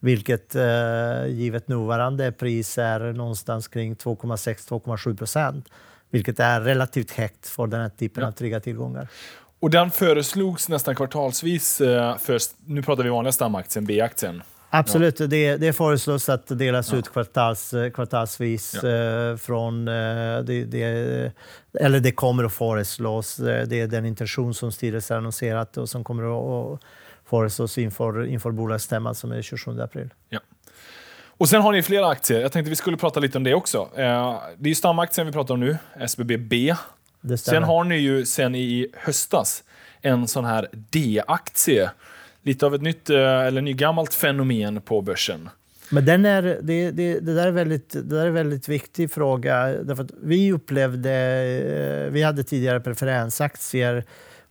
vilket 0.00 0.56
givet 1.28 1.68
nuvarande 1.68 2.32
pris 2.32 2.78
är 2.78 3.12
någonstans 3.12 3.68
kring 3.68 3.94
2,6-2,7 3.94 5.16
procent 5.16 5.68
vilket 6.10 6.40
är 6.40 6.60
relativt 6.60 7.10
högt 7.10 7.48
för 7.48 7.66
den 7.66 7.80
här 7.80 7.88
typen 7.88 8.22
ja. 8.22 8.28
av 8.28 8.32
trygga 8.32 8.60
tillgångar. 8.60 9.08
Och 9.60 9.70
den 9.70 9.90
föreslogs 9.90 10.68
nästan 10.68 10.96
kvartalsvis, 10.96 11.80
eh, 11.80 12.16
för, 12.16 12.38
nu 12.64 12.82
pratar 12.82 13.02
vi 13.02 13.10
vanliga 13.10 13.32
stamaktien, 13.32 13.84
B-aktien. 13.84 14.42
Absolut, 14.70 15.20
ja. 15.20 15.26
det, 15.26 15.56
det 15.56 15.72
föreslås 15.72 16.28
att 16.28 16.58
delas 16.58 16.92
ja. 16.92 16.98
ut 16.98 17.08
kvartals, 17.08 17.74
kvartalsvis. 17.94 18.76
Ja. 18.82 18.88
Eh, 18.88 19.36
från, 19.36 19.88
eh, 19.88 19.94
det, 20.38 20.64
det, 20.64 21.32
eller 21.80 22.00
det 22.00 22.12
kommer 22.12 22.44
att 22.44 22.52
föreslås. 22.52 23.36
Det 23.36 23.80
är 23.80 23.86
den 23.86 24.04
intention 24.04 24.54
som 24.54 24.72
styrelsen 24.72 25.16
annonserat 25.16 25.76
och 25.76 25.88
som 25.88 26.04
kommer 26.04 26.74
att 26.74 26.80
föreslås 27.24 27.78
inför, 27.78 28.26
inför 28.26 28.50
bolagsstämman 28.50 29.14
som 29.14 29.32
är 29.32 29.42
27 29.42 29.80
april. 29.80 30.14
Ja. 30.28 30.40
Och 31.38 31.48
sen 31.48 31.62
har 31.62 31.72
ni 31.72 31.82
flera 31.82 32.06
aktier. 32.08 32.40
Jag 32.40 32.52
tänkte 32.52 32.70
vi 32.70 32.76
skulle 32.76 32.96
prata 32.96 33.20
lite 33.20 33.38
om 33.38 33.44
det 33.44 33.54
också. 33.54 33.78
Eh, 33.78 34.40
det 34.58 34.66
är 34.66 34.68
ju 34.68 34.74
stamaktien 34.74 35.26
vi 35.26 35.32
pratar 35.32 35.54
om 35.54 35.60
nu, 35.60 35.76
SBB. 36.00 36.74
Sen 37.38 37.62
har 37.62 37.84
ni 37.84 37.96
ju 37.96 38.26
sen 38.26 38.54
i 38.54 38.88
höstas 38.94 39.62
en 40.00 40.28
sån 40.28 40.44
här 40.44 40.68
D-aktie. 40.72 41.90
Lite 42.42 42.66
av 42.66 42.74
ett 42.74 42.82
nytt, 42.82 43.10
eh, 43.10 43.18
eller 43.18 43.60
nygammalt 43.60 44.14
fenomen 44.14 44.80
på 44.80 45.00
börsen. 45.00 45.48
Men 45.90 46.04
den 46.04 46.24
är, 46.24 46.42
det, 46.42 46.90
det, 46.90 47.20
det, 47.20 47.34
där 47.34 47.46
är 47.46 47.50
väldigt, 47.50 47.90
det 47.90 48.02
där 48.02 48.22
är 48.22 48.26
en 48.26 48.34
väldigt 48.34 48.68
viktig 48.68 49.10
fråga. 49.10 49.66
Därför 49.66 50.06
vi 50.22 50.52
upplevde, 50.52 51.12
eh, 52.06 52.12
vi 52.12 52.22
hade 52.22 52.44
tidigare 52.44 52.80
preferensaktier 52.80 54.04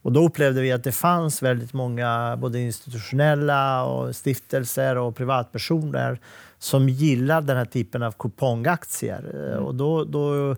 och 0.06 0.12
då 0.12 0.26
upplevde 0.26 0.60
vi 0.60 0.72
att 0.72 0.84
det 0.84 0.92
fanns 0.92 1.42
väldigt 1.42 1.72
många 1.72 2.36
både 2.36 2.60
institutionella 2.60 3.84
och 3.84 4.16
stiftelser 4.16 4.98
och 4.98 5.16
privatpersoner 5.16 6.20
som 6.58 6.88
gillar 6.88 7.42
den 7.42 7.56
här 7.56 7.64
typen 7.64 8.02
av 8.02 8.12
kupongaktier. 8.12 9.30
Mm. 9.34 9.64
Och, 9.64 9.74
då, 9.74 10.04
då, 10.04 10.56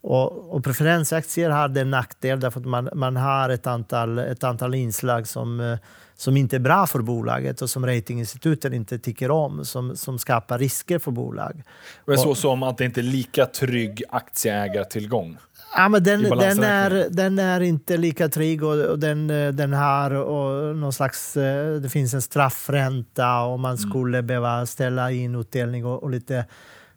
och, 0.00 0.54
och, 0.56 0.64
preferensaktier 0.64 1.50
har 1.50 1.78
en 1.78 1.90
nackdel 1.90 2.40
därför 2.40 2.60
att 2.60 2.66
man, 2.66 2.88
man 2.94 3.16
har 3.16 3.48
ett 3.48 3.66
antal, 3.66 4.18
ett 4.18 4.44
antal 4.44 4.74
inslag 4.74 5.28
som, 5.28 5.78
som 6.16 6.36
inte 6.36 6.56
är 6.56 6.60
bra 6.60 6.86
för 6.86 6.98
bolaget 6.98 7.62
och 7.62 7.70
som 7.70 7.86
ratinginstituten 7.86 8.74
inte 8.74 8.98
tycker 8.98 9.30
om, 9.30 9.64
som, 9.64 9.96
som 9.96 10.18
skapar 10.18 10.58
risker 10.58 10.98
för 10.98 11.10
bolag. 11.10 11.62
Och 12.04 12.18
så 12.18 12.34
som 12.34 12.62
att 12.62 12.78
det 12.78 12.84
inte 12.84 13.00
är 13.00 13.02
lika 13.02 13.46
trygg 13.46 14.02
aktieägartillgång? 14.10 15.36
Ja, 15.76 15.88
men 15.88 16.02
den, 16.02 16.22
den, 16.22 16.62
är, 16.62 17.08
den 17.10 17.38
är 17.38 17.60
inte 17.60 17.96
lika 17.96 18.28
trygg 18.28 18.62
och, 18.64 18.84
och 18.84 18.98
den, 18.98 19.26
den 19.56 19.72
har 19.72 20.10
och 20.10 20.76
någon 20.76 20.92
slags... 20.92 21.36
Eh, 21.36 21.74
det 21.74 21.88
finns 21.88 22.14
en 22.14 22.22
straffränta 22.22 23.40
och 23.40 23.60
man 23.60 23.76
mm. 23.76 23.90
skulle 23.90 24.18
mm. 24.18 24.26
behöva 24.26 24.66
ställa 24.66 25.10
in 25.10 25.34
utdelning 25.34 25.86
och, 25.86 26.02
och 26.02 26.10
lite... 26.10 26.44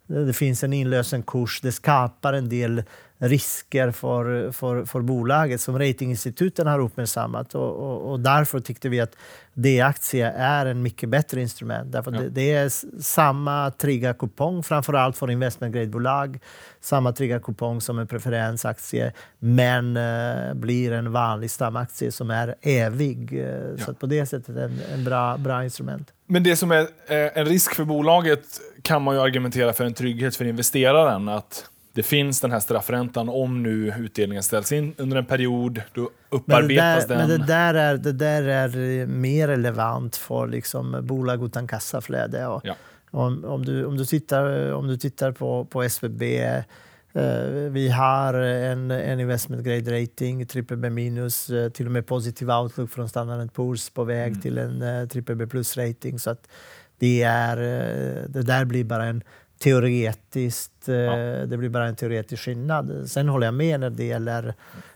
Det 0.07 0.33
finns 0.33 0.63
en 0.63 0.73
inlösenkurs. 0.73 1.61
Det 1.61 1.71
skapar 1.71 2.33
en 2.33 2.49
del 2.49 2.83
risker 3.23 3.91
för, 3.91 4.51
för, 4.51 4.85
för 4.85 5.01
bolaget 5.01 5.61
som 5.61 5.79
ratinginstituten 5.79 6.67
har 6.67 6.79
uppmärksammat. 6.79 7.55
Och, 7.55 7.75
och, 7.75 8.11
och 8.11 8.19
därför 8.19 8.59
tyckte 8.59 8.89
vi 8.89 8.99
att 8.99 9.15
D-aktie 9.53 10.31
är 10.31 10.65
en 10.65 10.81
mycket 10.81 11.09
bättre 11.09 11.41
instrument. 11.41 11.91
Därför 11.91 12.11
ja. 12.11 12.19
det, 12.19 12.29
det, 12.29 12.53
är 12.53 12.69
samma 13.01 13.71
trygga 13.71 14.13
kupong, 14.13 14.63
framförallt 14.63 15.17
för 15.17 15.31
investment 15.31 15.75
grade-bolag. 15.75 16.39
Samma 16.81 17.11
trygga 17.13 17.39
kupong 17.39 17.81
som 17.81 17.99
en 17.99 18.07
preferensaktie, 18.07 19.11
men 19.39 19.97
eh, 19.97 20.53
blir 20.53 20.91
en 20.91 21.11
vanlig 21.11 21.51
stamaktie 21.51 22.11
som 22.11 22.29
är 22.29 22.55
evig. 22.61 23.33
Eh, 23.33 23.45
ja. 23.77 23.85
Så 23.85 23.93
på 23.93 24.05
det 24.05 24.25
sättet 24.25 24.57
en, 24.57 24.79
en 24.93 25.03
bra, 25.03 25.37
bra 25.37 25.63
instrument. 25.63 26.13
Men 26.27 26.43
det 26.43 26.55
som 26.55 26.71
är 26.71 26.81
eh, 26.81 27.37
en 27.37 27.45
risk 27.45 27.75
för 27.75 27.85
bolaget 27.85 28.45
kan 28.81 29.01
man 29.01 29.15
ju 29.15 29.21
argumentera 29.21 29.73
för 29.73 29.85
en 29.85 29.93
trygghet 29.93 30.35
för 30.35 30.45
investeraren. 30.45 31.29
att 31.29 31.69
det 31.95 32.03
finns 32.03 32.41
den 32.41 32.51
här 32.51 32.59
straffräntan 32.59 33.29
om 33.29 33.63
nu 33.63 33.93
utdelningen 33.99 34.43
ställs 34.43 34.71
in 34.71 34.93
under 34.97 35.17
en 35.17 35.25
period. 35.25 35.81
Då 35.93 36.09
upparbetas 36.29 37.09
men 37.09 37.17
den. 37.17 37.27
Men 37.27 37.39
det 37.39 37.47
där, 37.47 37.73
är, 37.73 37.97
det 37.97 38.11
där 38.11 38.43
är 38.43 39.05
mer 39.05 39.47
relevant 39.47 40.15
för 40.15 40.47
liksom 40.47 40.99
bolag 41.01 41.45
utan 41.45 41.67
kassaflöde. 41.67 42.47
Och 42.47 42.61
ja. 42.63 42.75
om, 43.11 43.45
om, 43.45 43.65
du, 43.65 43.85
om, 43.85 43.97
du 43.97 44.05
tittar, 44.05 44.71
om 44.71 44.87
du 44.87 44.97
tittar 44.97 45.31
på, 45.31 45.65
på 45.65 45.83
SBB 45.83 46.39
eh, 47.13 47.43
vi 47.69 47.89
har 47.89 48.33
en, 48.33 48.91
en 48.91 49.19
investment 49.19 49.63
grade 49.63 50.01
rating, 50.01 50.47
triple 50.47 50.77
B 50.77 50.89
minus, 50.89 51.49
eh, 51.49 51.69
till 51.69 51.85
och 51.85 51.91
med 51.91 52.07
positiv 52.07 52.49
outlook 52.49 52.89
från 52.89 53.09
Standard 53.09 53.49
Poor's 53.51 53.93
på 53.93 54.03
väg 54.03 54.27
mm. 54.27 54.41
till 54.41 54.57
en 54.57 54.81
uh, 54.81 55.07
triple 55.07 55.35
B 55.35 55.47
plus 55.47 55.77
rating. 55.77 56.19
Så 56.19 56.29
att 56.29 56.47
det, 56.99 57.23
är, 57.23 57.57
det 58.27 58.41
där 58.41 58.65
blir 58.65 58.83
bara 58.83 59.05
en 59.05 59.23
teoretiskt, 59.63 60.89
eh, 60.89 60.95
ja. 60.95 61.15
det 61.45 61.57
blir 61.57 61.69
bara 61.69 61.87
en 61.87 61.95
teoretisk 61.95 62.43
skillnad. 62.43 63.09
Sen 63.09 63.29
håller 63.29 63.47
jag 63.47 63.53
med 63.53 63.79
när 63.79 63.89
det 63.89 64.03
gäller 64.03 64.53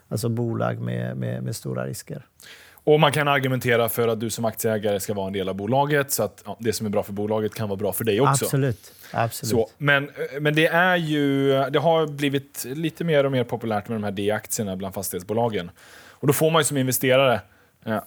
alltså 0.10 0.30
bolag 0.30 0.80
med, 0.80 1.18
med, 1.18 1.44
med 1.44 1.56
stora 1.56 1.86
risker. 1.86 2.26
Och 2.74 3.00
Man 3.00 3.12
kan 3.12 3.28
argumentera 3.28 3.90
för 3.90 4.08
att 4.08 4.20
du 4.20 4.30
som 4.30 4.46
aktieägare 4.46 5.00
ska 5.00 5.14
vara 5.14 5.28
en 5.28 5.34
del 5.34 5.50
av 5.50 5.56
bolaget, 5.56 6.12
så 6.12 6.24
att 6.24 6.44
ja, 6.46 6.58
det 6.60 6.74
som 6.74 6.86
är 6.86 6.90
bra 6.90 7.04
för 7.04 7.14
bolaget 7.14 7.56
kan 7.56 7.70
vara 7.70 7.78
bra 7.78 7.94
för 7.94 8.04
dig 8.04 8.22
också. 8.22 8.46
Absolut. 8.46 8.94
Absolut. 9.12 9.52
Så, 9.52 9.70
men, 9.78 10.10
men 10.40 10.56
det 10.56 10.68
är 10.68 10.96
ju, 10.96 11.50
det 11.70 11.80
har 11.80 12.08
blivit 12.08 12.66
lite 12.66 13.04
mer 13.04 13.24
och 13.24 13.32
mer 13.32 13.44
populärt 13.44 13.88
med 13.88 13.96
de 13.96 14.04
här 14.04 14.12
D-aktierna 14.12 14.76
bland 14.76 14.94
fastighetsbolagen. 14.94 15.72
Och 16.10 16.28
då 16.28 16.34
får 16.34 16.52
man 16.52 16.60
ju 16.60 16.64
som 16.64 16.78
investerare 16.78 17.42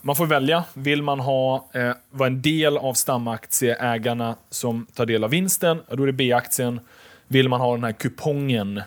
man 0.03 0.17
får 0.17 0.27
välja. 0.27 0.65
Vill 0.75 1.03
man 1.03 1.21
ha, 1.21 1.71
eh, 1.75 1.93
vara 2.11 2.27
en 2.27 2.43
del 2.43 2.77
av 2.77 2.95
stamaktieägarna 2.95 4.37
som 4.51 4.87
tar 4.95 5.07
del 5.07 5.25
av 5.25 5.31
vinsten, 5.31 5.81
då 5.91 6.03
är 6.03 6.07
det 6.07 6.13
B-aktien. 6.13 6.81
Vill 7.29 7.49
man 7.49 7.61
ha 7.61 7.75
den 7.75 7.85
här 7.85 7.93
kupongen 7.93 8.83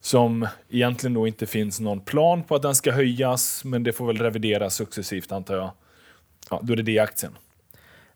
som 0.00 0.48
egentligen 0.70 1.14
då 1.14 1.26
inte 1.26 1.46
finns 1.46 1.80
någon 1.80 2.00
plan 2.00 2.42
på 2.42 2.54
att 2.54 2.62
den 2.62 2.74
ska 2.74 2.92
höjas, 2.92 3.64
men 3.64 3.82
det 3.82 3.92
får 3.92 4.06
väl 4.06 4.18
revideras 4.18 4.74
successivt 4.74 5.32
antar 5.32 5.56
jag. 5.56 5.70
Ja, 6.50 6.60
då 6.62 6.72
är 6.72 6.76
det 6.76 6.82
D-aktien. 6.82 7.32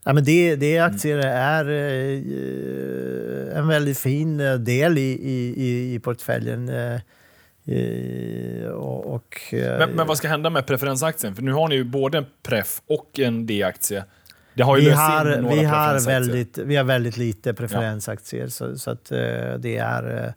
Ja, 0.04 0.12
men 0.12 0.24
det, 0.24 0.56
det 0.56 0.78
aktier 0.78 1.18
är 1.18 1.64
eh, 1.64 3.58
en 3.58 3.68
väldigt 3.68 3.98
fin 3.98 4.38
del 4.64 4.98
i, 4.98 5.20
i, 5.22 5.94
i 5.94 5.98
portföljen. 5.98 6.68
Eh, 6.68 7.00
och, 9.18 9.52
och, 9.52 9.78
men, 9.78 9.90
men, 9.90 10.06
vad 10.06 10.16
ska 10.16 10.28
hända 10.28 10.50
med 10.50 10.66
preferensaktien? 10.66 11.34
För 11.34 11.42
nu 11.42 11.52
har 11.52 11.68
ni 11.68 11.74
ju 11.74 11.84
både 11.84 12.18
en 12.18 12.26
pref 12.42 12.82
och 12.86 13.18
en 13.18 13.46
D-aktie. 13.46 14.04
Det 14.54 14.62
har 14.62 14.76
ju 14.76 14.84
vi, 14.84 14.90
har, 14.90 15.56
vi, 15.56 15.64
har 15.64 16.06
väldigt, 16.06 16.58
vi 16.58 16.76
har 16.76 16.84
väldigt 16.84 17.16
lite 17.16 17.54
preferensaktier, 17.54 18.42
ja. 18.42 18.50
så, 18.50 18.78
så 18.78 18.90
att, 18.90 19.12
eh, 19.12 19.18
det 19.58 19.76
är, 19.76 20.24
eh, 20.24 20.32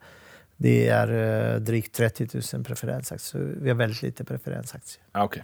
det 0.57 0.87
är 0.87 1.53
eh, 1.53 1.59
drygt 1.59 1.95
30 1.95 2.27
000 2.53 2.63
preferensaktier. 2.63 3.41
Vi 3.61 3.69
har 3.69 3.75
väldigt 3.75 4.01
lite 4.01 4.23
preferensaktier. 4.23 5.23
okay. 5.23 5.43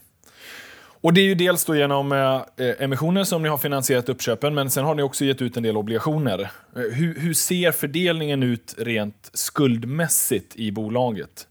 Och 1.01 1.13
det 1.13 1.21
är 1.21 1.25
ju 1.25 1.35
dels 1.35 1.65
då 1.65 1.75
genom 1.75 2.11
eh, 2.11 2.41
emissioner 2.79 3.23
som 3.23 3.43
ni 3.43 3.49
har 3.49 3.57
finansierat 3.57 4.09
uppköpen, 4.09 4.53
men 4.53 4.69
sen 4.69 4.85
har 4.85 4.95
ni 4.95 5.01
också 5.01 5.25
gett 5.25 5.41
ut 5.41 5.57
en 5.57 5.63
del 5.63 5.77
obligationer. 5.77 6.39
Eh, 6.75 6.81
hur, 6.81 7.19
hur 7.19 7.33
ser 7.33 7.71
fördelningen 7.71 8.43
ut 8.43 8.75
rent 8.77 9.29
skuldmässigt 9.33 10.55
i 10.55 10.71
bolaget? 10.71 11.47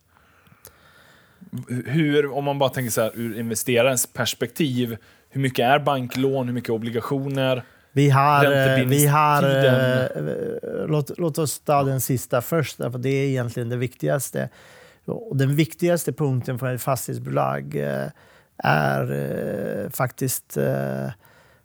Hur, 1.86 2.32
om 2.32 2.44
man 2.44 2.58
bara 2.58 2.70
tänker 2.70 2.90
så 2.90 3.00
här 3.00 3.10
ur 3.14 3.38
investerarens 3.38 4.06
perspektiv, 4.06 4.96
hur 5.30 5.40
mycket 5.40 5.64
är 5.64 5.78
banklån, 5.78 6.46
hur 6.46 6.54
mycket 6.54 6.70
obligationer? 6.70 7.62
Vi 7.92 8.10
har, 8.10 8.44
eh, 8.44 8.84
vi 8.84 9.06
har 9.06 9.64
eh, 9.64 10.86
låt, 10.86 11.18
låt 11.18 11.38
oss 11.38 11.58
ta 11.58 11.82
den 11.82 12.00
sista 12.00 12.42
först, 12.42 12.76
för 12.76 12.98
det 12.98 13.08
är 13.08 13.28
egentligen 13.28 13.68
det 13.68 13.76
viktigaste. 13.76 14.48
Och 15.04 15.36
den 15.36 15.56
viktigaste 15.56 16.12
punkten 16.12 16.58
för 16.58 16.74
ett 16.74 16.82
fastighetsbolag 16.82 17.76
eh, 17.76 18.06
är 18.58 19.12
eh, 19.12 19.90
faktiskt 19.90 20.58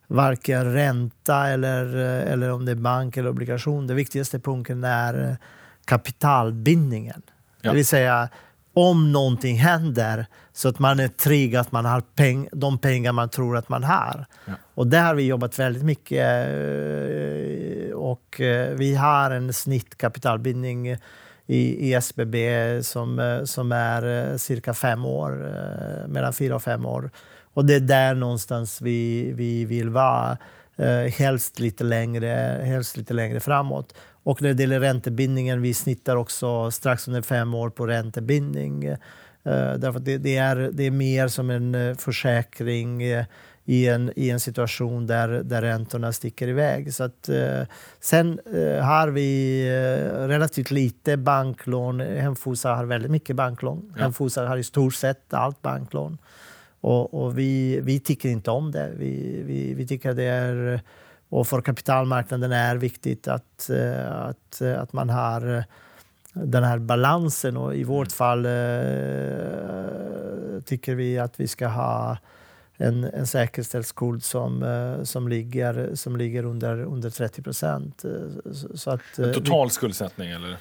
varken 0.07 0.73
ränta 0.73 1.47
eller, 1.47 1.95
eller 1.95 2.51
om 2.51 2.65
det 2.65 2.71
är 2.71 2.75
bank 2.75 3.17
eller 3.17 3.29
obligation. 3.29 3.87
Den 3.87 3.95
viktigaste 3.95 4.39
punkten 4.39 4.83
är 4.83 5.37
kapitalbindningen. 5.85 7.21
Ja. 7.61 7.69
Det 7.69 7.75
vill 7.75 7.85
säga 7.85 8.29
om 8.73 9.11
någonting 9.11 9.57
händer 9.57 10.25
så 10.53 10.69
att 10.69 10.79
man 10.79 10.99
är 10.99 11.07
trygg 11.07 11.55
att 11.55 11.71
man 11.71 11.85
har 11.85 12.01
peng, 12.01 12.47
de 12.51 12.77
pengar 12.77 13.11
man 13.11 13.29
tror 13.29 13.57
att 13.57 13.69
man 13.69 13.83
har. 13.83 14.25
Ja. 14.45 14.53
Och 14.75 14.87
där 14.87 15.03
har 15.03 15.15
vi 15.15 15.23
jobbat 15.23 15.59
väldigt 15.59 15.83
mycket. 15.83 16.47
eh, 16.47 17.95
Och 17.95 18.41
eh, 18.41 18.75
vi 18.75 18.95
har 18.95 19.31
en 19.31 19.53
snittkapitalbindning 19.53 20.87
i, 21.47 21.89
i 21.89 21.93
SBB 21.93 22.35
som, 22.83 23.19
eh, 23.19 23.43
som 23.43 23.71
är 23.71 24.37
cirka 24.37 24.73
fem 24.73 25.05
år, 25.05 25.31
mellan 26.07 26.33
fyra 26.33 26.55
och 26.55 26.63
fem 26.63 26.85
år. 26.85 27.11
Och 27.53 27.65
det 27.65 27.75
är 27.75 27.79
där 27.79 28.15
någonstans 28.15 28.81
vi, 28.81 29.31
vi 29.33 29.65
vill 29.65 29.89
vara. 29.89 30.37
Helst 31.17 31.59
lite 31.59 31.83
längre, 31.83 32.61
helst 32.65 32.97
lite 32.97 33.13
längre 33.13 33.39
framåt. 33.39 33.93
Och 34.23 34.41
när 34.41 34.53
det 34.53 34.63
gäller 34.63 34.79
räntebindningen, 34.79 35.61
vi 35.61 35.73
snittar 35.73 36.15
också 36.15 36.71
strax 36.71 37.07
under 37.07 37.21
fem 37.21 37.53
år 37.53 37.69
på 37.69 37.87
räntebindning. 37.87 38.85
Eh, 39.43 39.73
därför 39.77 39.99
det, 39.99 40.17
det, 40.17 40.37
är, 40.37 40.69
det 40.73 40.83
är 40.83 40.91
mer 40.91 41.27
som 41.27 41.49
en 41.49 41.75
eh, 41.75 41.95
försäkring 41.95 43.03
eh, 43.03 43.25
i 43.65 43.87
en, 43.87 44.11
i 44.15 44.29
en 44.29 44.39
situation 44.39 45.07
där, 45.07 45.27
där 45.27 45.61
räntorna 45.61 46.13
sticker 46.13 46.47
iväg. 46.47 46.93
Så 46.93 47.03
att, 47.03 47.29
eh, 47.29 47.61
sen 47.99 48.39
har 48.81 49.07
vi 49.07 49.65
relativt 50.27 50.71
lite 50.71 51.17
banklån. 51.17 51.99
Hemfosa 51.99 52.75
har 52.75 52.85
väldigt 52.85 53.11
mycket 53.11 53.35
banklån. 53.35 53.93
Ja. 53.95 54.01
Hemfosa 54.01 54.47
har 54.47 54.57
i 54.57 54.63
stort 54.63 54.93
sett 54.93 55.33
allt 55.33 55.61
banklån. 55.61 56.17
Och, 56.81 57.23
och 57.23 57.37
vi, 57.37 57.79
vi 57.81 57.99
tycker 57.99 58.29
inte 58.29 58.51
om 58.51 58.71
det. 58.71 58.91
Vi, 58.97 59.43
vi, 59.45 59.73
vi 59.73 59.87
tycker 59.87 60.13
det 60.13 60.23
är... 60.23 60.81
Och 61.31 61.47
för 61.47 61.61
kapitalmarknaden 61.61 62.51
är 62.51 62.75
viktigt 62.75 63.27
att, 63.27 63.69
eh, 63.69 64.11
att, 64.21 64.61
eh, 64.61 64.81
att 64.81 64.93
man 64.93 65.09
har 65.09 65.55
eh, 65.57 65.63
den 66.33 66.63
här 66.63 66.79
balansen. 66.79 67.57
Och 67.57 67.75
I 67.75 67.83
vårt 67.83 68.11
fall 68.11 68.45
eh, 68.45 68.51
tycker 70.65 70.95
vi 70.95 71.19
att 71.19 71.39
vi 71.39 71.47
ska 71.47 71.67
ha 71.67 72.17
en, 72.77 73.03
en 73.03 73.27
säkerställd 73.27 73.85
skuld 73.85 74.23
som, 74.23 74.65
som, 75.03 75.27
ligger, 75.27 75.95
som 75.95 76.17
ligger 76.17 76.45
under, 76.45 76.81
under 76.83 77.09
30 77.09 77.41
procent. 77.41 78.03
Så- 78.53 78.77
Så 78.77 78.91
att, 78.91 79.01
vi- 79.17 79.33
Total 79.33 79.69
skuldsättning 79.69 80.31
eller? 80.31 80.57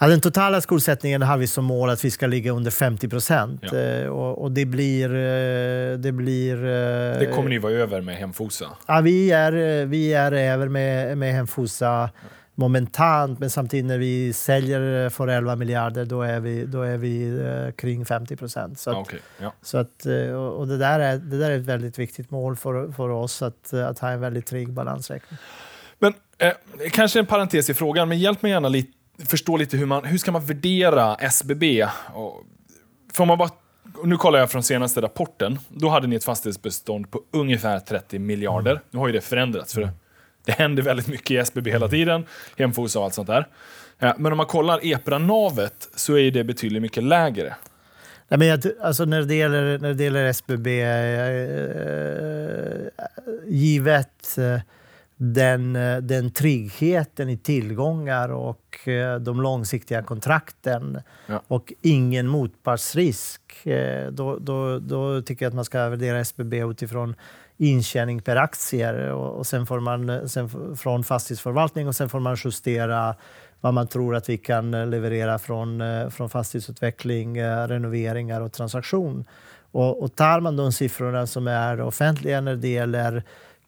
Ja, 0.00 0.06
den 0.08 0.20
totala 0.20 0.60
skuldsättningen 0.60 1.22
har 1.22 1.36
vi 1.38 1.46
som 1.46 1.64
mål 1.64 1.90
att 1.90 2.04
vi 2.04 2.10
ska 2.10 2.26
ligga 2.26 2.52
under 2.52 2.70
50 2.70 3.08
procent. 3.08 3.62
Ja. 3.72 3.78
Eh, 3.78 4.06
Och, 4.08 4.42
och 4.42 4.52
det 4.52 4.64
blir... 4.66 5.04
eh, 5.14 5.98
Det, 5.98 6.12
blir 6.12 6.54
eh, 6.54 7.18
Det 7.18 7.30
kommer 7.34 7.50
ni 7.50 7.58
vara 7.58 7.72
över 7.72 8.00
med 8.00 8.16
Hemfosa? 8.16 8.66
ja, 8.86 9.00
vi, 9.00 9.30
är, 9.30 9.84
vi 9.86 10.12
är 10.14 10.32
över 10.32 10.68
med, 10.68 11.18
med 11.18 11.32
Hemfosa 11.34 12.10
momentant, 12.54 13.38
men 13.38 13.50
samtidigt 13.50 13.86
när 13.86 13.98
vi 13.98 14.32
säljer 14.32 15.08
för 15.10 15.28
11 15.28 15.56
miljarder 15.56 16.04
då 16.04 16.22
är 16.22 16.40
vi, 16.40 16.64
då 16.66 16.82
är 16.82 16.96
vi 16.96 17.38
kring 17.76 18.04
50 18.04 18.36
procent. 18.36 18.78
Så, 18.78 18.90
att, 18.90 18.96
okej. 18.96 19.18
ja. 19.42 19.52
så 19.62 19.78
att, 19.78 20.06
och 20.56 20.68
det, 20.68 20.78
där 20.78 21.00
är, 21.00 21.16
det 21.16 21.38
där 21.38 21.50
är 21.50 21.56
ett 21.58 21.64
väldigt 21.64 21.98
viktigt 21.98 22.30
mål 22.30 22.56
för, 22.56 22.92
för 22.92 23.08
oss, 23.08 23.42
att, 23.42 23.72
att 23.72 23.98
ha 23.98 24.10
en 24.10 24.20
väldigt 24.20 24.46
trygg 24.46 24.72
balansräkning. 24.72 25.38
Men 25.98 26.14
eh, 26.38 26.52
kanske 26.92 27.18
en 27.18 27.26
parentes 27.26 27.70
i 27.70 27.74
frågan, 27.74 28.08
men 28.08 28.18
hjälp 28.18 28.42
mig 28.42 28.50
gärna 28.52 28.68
lite, 28.68 28.92
förstå 29.26 29.56
lite 29.56 29.76
hur 29.76 29.86
man, 29.86 30.04
hur 30.04 30.18
ska 30.18 30.32
man 30.32 30.46
värdera 30.46 31.14
SBB? 31.14 31.86
Och, 32.14 32.44
får 33.12 33.26
man 33.26 33.38
bara, 33.38 33.50
nu 34.04 34.16
kollar 34.16 34.38
jag 34.38 34.50
från 34.50 34.62
senaste 34.62 35.00
rapporten. 35.00 35.58
Då 35.68 35.88
hade 35.88 36.06
ni 36.06 36.16
ett 36.16 36.24
fastighetsbestånd 36.24 37.10
på 37.10 37.20
ungefär 37.32 37.80
30 37.80 38.18
miljarder. 38.18 38.80
Nu 38.90 38.98
har 38.98 39.06
ju 39.06 39.12
det 39.12 39.20
förändrats, 39.20 39.74
för 39.74 39.80
det, 39.80 39.90
det 40.44 40.52
händer 40.52 40.82
väldigt 40.82 41.08
mycket 41.08 41.30
i 41.30 41.36
SBB 41.36 41.70
hela 41.70 41.88
tiden. 41.88 42.26
Hemfosa 42.58 42.98
och 42.98 43.04
allt 43.04 43.14
sånt 43.14 43.28
där. 43.28 43.48
Eh, 43.98 44.12
men 44.18 44.32
om 44.32 44.36
man 44.36 44.46
kollar 44.46 44.86
EPRA-navet 44.86 45.88
så 45.94 46.18
är 46.18 46.30
det 46.30 46.44
betydligt 46.44 46.82
mycket 46.82 47.02
lägre. 47.02 47.54
Nej, 48.28 48.38
men 48.38 48.48
jag, 48.48 48.60
alltså 48.82 49.04
när, 49.04 49.22
det 49.22 49.34
gäller, 49.34 49.78
när 49.78 49.94
det 49.94 50.04
gäller 50.04 50.24
SBB, 50.24 50.82
eh, 50.82 50.88
givet 53.46 54.38
eh, 54.38 54.60
den, 55.20 55.76
eh, 55.76 55.96
den 55.96 56.30
tryggheten 56.30 57.28
i 57.28 57.36
tillgångar 57.36 58.28
och 58.28 58.88
eh, 58.88 59.18
de 59.20 59.40
långsiktiga 59.42 60.02
kontrakten 60.02 61.00
Ja. 61.26 61.42
och 61.48 61.72
ingen 61.82 62.26
motpartsrisk, 62.26 63.66
eh, 63.66 64.10
då, 64.10 64.38
då, 64.38 64.78
då 64.78 65.22
tycker 65.22 65.44
jag 65.44 65.50
att 65.50 65.54
man 65.54 65.64
ska 65.64 65.88
värdera 65.88 66.18
SBB 66.20 66.58
utifrån 66.58 67.14
intjäning 67.56 68.22
per 68.22 68.36
aktier 68.36 69.12
och, 69.12 69.38
och 69.38 69.46
sen 69.46 69.66
får 69.66 69.80
man 69.80 70.28
sen 70.28 70.76
från 70.76 71.04
fastighetsförvaltning 71.04 71.88
och 71.88 71.96
sen 71.96 72.08
får 72.08 72.20
man 72.20 72.36
justera 72.44 73.14
vad 73.60 73.74
man 73.74 73.86
tror 73.88 74.16
att 74.16 74.28
vi 74.28 74.38
kan 74.38 74.90
leverera 74.90 75.38
från, 75.38 75.82
från 76.10 76.30
fastighetsutveckling, 76.30 77.42
renoveringar 77.42 78.40
och 78.40 78.52
transaktion. 78.52 79.24
Och, 79.72 80.02
och 80.02 80.16
tar 80.16 80.40
man 80.40 80.56
de 80.56 80.72
siffrorna 80.72 81.26
som 81.26 81.46
är 81.48 81.80
offentliga 81.80 82.40
när 82.40 82.56
det 82.56 82.68
gäller 82.68 83.22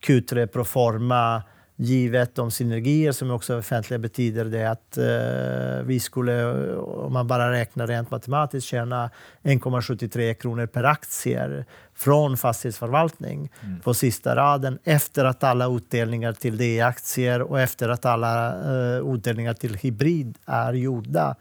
Q3 0.07 0.47
Proforma 0.47 1.43
givet 1.81 2.35
de 2.35 2.51
synergier 2.51 3.13
som 3.13 3.31
också 3.31 3.53
är 3.53 3.59
offentliga 3.59 3.99
betyder 3.99 4.45
det 4.45 4.71
att 4.71 4.99
eh, 4.99 5.87
vi 5.87 6.01
skulle, 6.01 6.45
om 6.77 7.13
man 7.13 7.27
bara 7.27 7.53
räknar 7.53 7.87
rent 7.87 8.11
matematiskt, 8.11 8.69
tjäna 8.69 9.11
1,73 9.43 10.35
kronor 10.35 10.67
per 10.67 10.85
aktier 10.85 11.65
från 11.95 12.37
fastighetsförvaltning 12.37 13.53
på 13.83 13.95
sista 13.95 14.37
raden 14.37 14.79
efter 14.85 15.25
att 15.25 15.45
alla 15.45 15.67
utdelningar 15.67 16.33
till 16.33 16.57
D-aktier 16.57 17.43
och 17.43 17.61
efter 17.61 17.89
att 17.89 18.05
alla 18.05 18.49
eh, 18.49 19.15
utdelningar 19.15 19.55
till 19.55 19.75
hybrid 19.75 20.39
är 20.47 20.73
gjorda. 20.73 21.37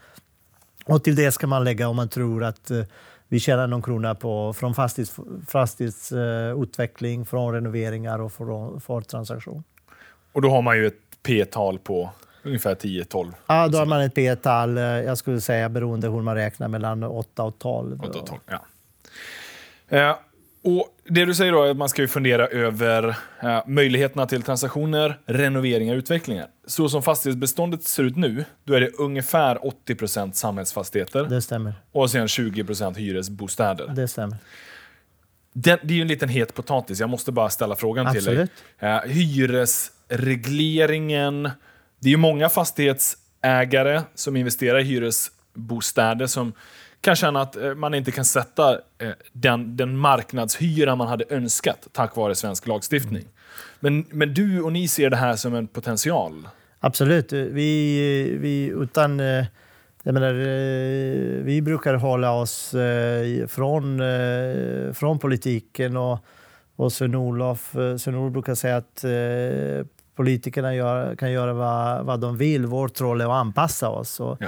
Och 0.86 1.04
till 1.04 1.16
det 1.16 1.32
ska 1.32 1.48
man 1.48 1.64
lägga 1.64 1.88
om 1.88 1.96
man 1.96 2.10
tror 2.10 2.44
att 2.44 2.72
eh, 2.72 2.84
vi 3.30 3.40
tjänar 3.40 3.68
någon 3.68 3.82
krona 3.82 4.16
på, 4.16 4.54
från 4.54 4.76
fastighetsutveckling, 4.76 5.46
fastighets, 5.46 6.12
eh, 6.12 6.62
utveckling, 6.64 7.26
från 7.26 7.54
renoveringar 7.54 8.22
och 8.22 8.34
från, 8.34 8.82
för 8.82 9.02
transaktion. 9.02 9.64
Och 10.32 10.42
då 10.42 10.50
har 10.50 10.62
man 10.62 10.78
ju 10.78 10.88
ett 10.88 10.94
P-tal 11.24 11.80
på 11.80 12.10
ungefär 12.44 12.76
10-12. 12.76 13.32
Ja, 13.48 13.68
då 13.68 13.78
har 13.78 13.86
man 13.86 14.02
ett 14.02 14.16
P-tal, 14.16 14.78
eh, 14.78 14.84
jag 14.84 15.18
skulle 15.18 15.42
säga 15.42 15.70
beroende 15.70 16.10
hur 16.10 16.22
man 16.22 16.36
räknar, 16.36 16.68
mellan 16.68 17.04
8 17.04 17.44
och 17.44 17.60
12. 17.60 18.02
8 18.02 18.20
och 18.20 18.28
12, 18.28 18.40
ja. 19.88 20.20
Och 20.78 20.96
det 21.10 21.26
du 21.26 21.36
säger 21.36 21.52
då 21.52 21.64
är 21.64 21.72
att 21.72 21.78
man 21.78 21.90
ska 21.90 22.02
ju 22.02 22.08
fundera 22.08 22.48
över 22.48 23.16
eh, 23.44 23.62
möjligheterna 23.68 24.26
till 24.26 24.42
transaktioner, 24.42 25.20
renoveringar 25.26 25.94
och 25.94 25.98
utvecklingar. 25.98 26.48
Så 26.68 26.90
som 26.90 27.04
fastighetsbeståndet 27.04 27.84
ser 27.84 28.04
ut 28.04 28.16
nu, 28.18 28.46
då 28.64 28.74
är 28.74 28.82
det 28.82 28.90
ungefär 28.90 29.56
80% 29.88 30.32
samhällsfastigheter 30.32 31.24
Det 31.24 31.42
stämmer. 31.42 31.74
och 31.92 32.12
sen 32.12 32.28
20% 32.28 32.98
hyresbostäder. 32.98 33.88
Det 33.88 34.08
stämmer. 34.08 34.38
Den, 35.54 35.80
det 35.84 35.94
är 35.94 35.96
ju 35.96 36.02
en 36.02 36.08
liten 36.08 36.30
het 36.30 36.54
potatis, 36.54 37.00
jag 37.00 37.10
måste 37.10 37.32
bara 37.32 37.50
ställa 37.50 37.76
frågan 37.76 38.14
till 38.14 38.24
dig. 38.24 38.34
Absolut. 38.34 38.52
Eh, 38.80 39.00
hyresregleringen. 39.12 41.44
Det 42.00 42.08
är 42.08 42.12
ju 42.12 42.18
många 42.18 42.50
fastighetsägare 42.50 44.02
som 44.16 44.36
investerar 44.36 44.80
i 44.80 44.84
hyresbostäder 44.84 46.28
som 46.28 46.54
kan 47.02 47.16
känna 47.16 47.42
att 47.42 47.56
eh, 47.56 47.76
man 47.76 47.94
inte 47.94 48.12
kan 48.12 48.26
sätta 48.26 48.72
eh, 48.74 49.10
den, 49.34 49.78
den 49.78 49.98
marknadshyra 49.98 50.96
man 50.96 51.08
hade 51.08 51.26
önskat 51.30 51.88
tack 51.92 52.16
vare 52.16 52.36
svensk 52.36 52.68
lagstiftning. 52.68 53.26
Men, 53.80 54.06
men 54.10 54.34
du 54.34 54.62
och 54.62 54.74
ni 54.74 54.88
ser 54.88 55.10
det 55.10 55.18
här 55.18 55.36
som 55.36 55.56
en 55.56 55.68
potential. 55.68 56.48
Absolut. 56.80 57.34
Vi, 57.34 58.38
vi, 58.42 58.66
utan, 58.66 59.20
eh, 59.20 59.46
jag 60.04 60.14
menar, 60.14 60.34
vi 61.44 61.62
brukar 61.62 61.94
hålla 61.94 62.32
oss 62.32 62.76
från, 63.48 64.02
från 64.94 65.20
politiken 65.20 65.98
och, 65.98 66.20
och 66.76 66.94
Sven-Olof 66.94 67.76
Sven 67.98 68.32
brukar 68.32 68.56
säga 68.56 68.78
att 68.78 69.06
politikerna 70.16 70.76
gör, 70.76 71.16
kan 71.16 71.32
göra 71.32 71.54
vad, 71.54 72.06
vad 72.06 72.20
de 72.20 72.38
vill. 72.38 72.66
Vårt 72.66 73.02
roll 73.02 73.22
är 73.22 73.26
att 73.26 73.32
anpassa 73.32 73.90
oss. 73.90 74.20
Och, 74.20 74.38
Ja. 74.40 74.48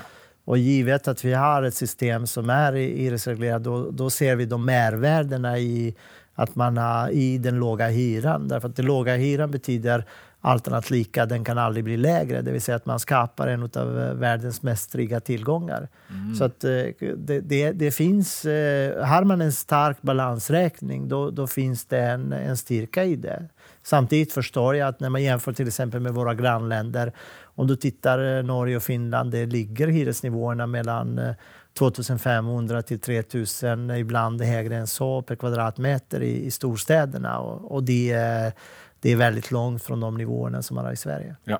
Och 0.51 0.57
givet 0.57 1.07
att 1.07 1.25
vi 1.25 1.33
har 1.33 1.63
ett 1.63 1.73
system 1.73 2.27
som 2.27 2.49
är 2.49 2.73
hyresreglerat, 2.73 3.63
då, 3.63 3.91
då 3.91 4.09
ser 4.09 4.35
vi 4.35 4.45
de 4.45 4.65
mervärdena 4.65 5.59
i 5.59 5.95
att 6.33 6.55
man 6.55 6.77
har 6.77 7.09
i 7.09 7.37
den 7.37 7.59
låga 7.59 7.87
hyran. 7.87 8.47
Därför 8.47 8.69
att 8.69 8.75
den 8.75 8.85
låga 8.85 9.15
hyran 9.15 9.51
betyder 9.51 10.05
allt 10.41 10.67
annat 10.67 10.89
lika, 10.89 11.25
den 11.25 11.43
kan 11.43 11.57
aldrig 11.57 11.83
bli 11.83 11.97
lägre. 11.97 12.41
Det 12.41 12.51
vill 12.51 12.61
säga 12.61 12.75
att 12.75 12.85
man 12.85 12.99
skapar 12.99 13.47
en 13.47 13.63
av 13.63 13.99
eh, 13.99 14.13
världens 14.13 14.61
mest 14.61 14.91
trygga 14.91 15.19
tillgångar. 15.19 15.89
Mm. 16.09 16.35
Så 16.35 16.43
att 16.43 16.63
eh, 16.63 16.69
det, 17.17 17.39
det, 17.39 17.71
det, 17.71 17.91
finns, 17.91 18.45
eh, 18.45 19.05
har 19.05 19.23
man 19.23 19.41
en 19.41 19.51
stark 19.51 20.01
balansräkning 20.01 21.07
då, 21.07 21.31
då 21.31 21.47
finns 21.47 21.85
det 21.85 21.99
en, 21.99 22.33
en 22.33 22.57
styrka 22.57 23.03
i 23.03 23.15
det. 23.15 23.49
Samtidigt 23.83 24.33
förstår 24.33 24.75
jag 24.75 24.87
att 24.87 24.99
när 24.99 25.09
man 25.09 25.23
jämför 25.23 25.53
till 25.53 25.67
exempel 25.67 25.99
med 25.99 26.13
våra 26.13 26.33
grannländer, 26.33 27.13
om 27.43 27.67
du 27.67 27.75
tittar 27.75 28.37
eh, 28.37 28.43
Norge 28.43 28.75
och 28.75 28.83
Finland, 28.83 29.31
det 29.31 29.45
ligger 29.45 29.87
hyresnivåerna 29.87 30.67
mellan 30.67 31.19
eh, 31.19 31.33
2500 31.77 32.81
till 32.81 32.99
3000, 32.99 33.91
ibland 33.91 34.41
högre 34.41 34.75
än 34.75 34.87
så, 34.87 35.21
per 35.21 35.35
kvadratmeter 35.35 36.21
i, 36.21 36.45
i 36.45 36.51
storstäderna. 36.51 37.39
Och, 37.39 37.71
och 37.71 37.83
det, 37.83 38.11
är, 38.11 38.53
det 38.99 39.11
är 39.11 39.15
väldigt 39.15 39.51
långt 39.51 39.83
från 39.83 39.99
de 39.99 40.17
nivåerna 40.17 40.61
som 40.61 40.75
man 40.75 40.85
har 40.85 40.91
i 40.91 40.97
Sverige. 40.97 41.35
Ja. 41.43 41.59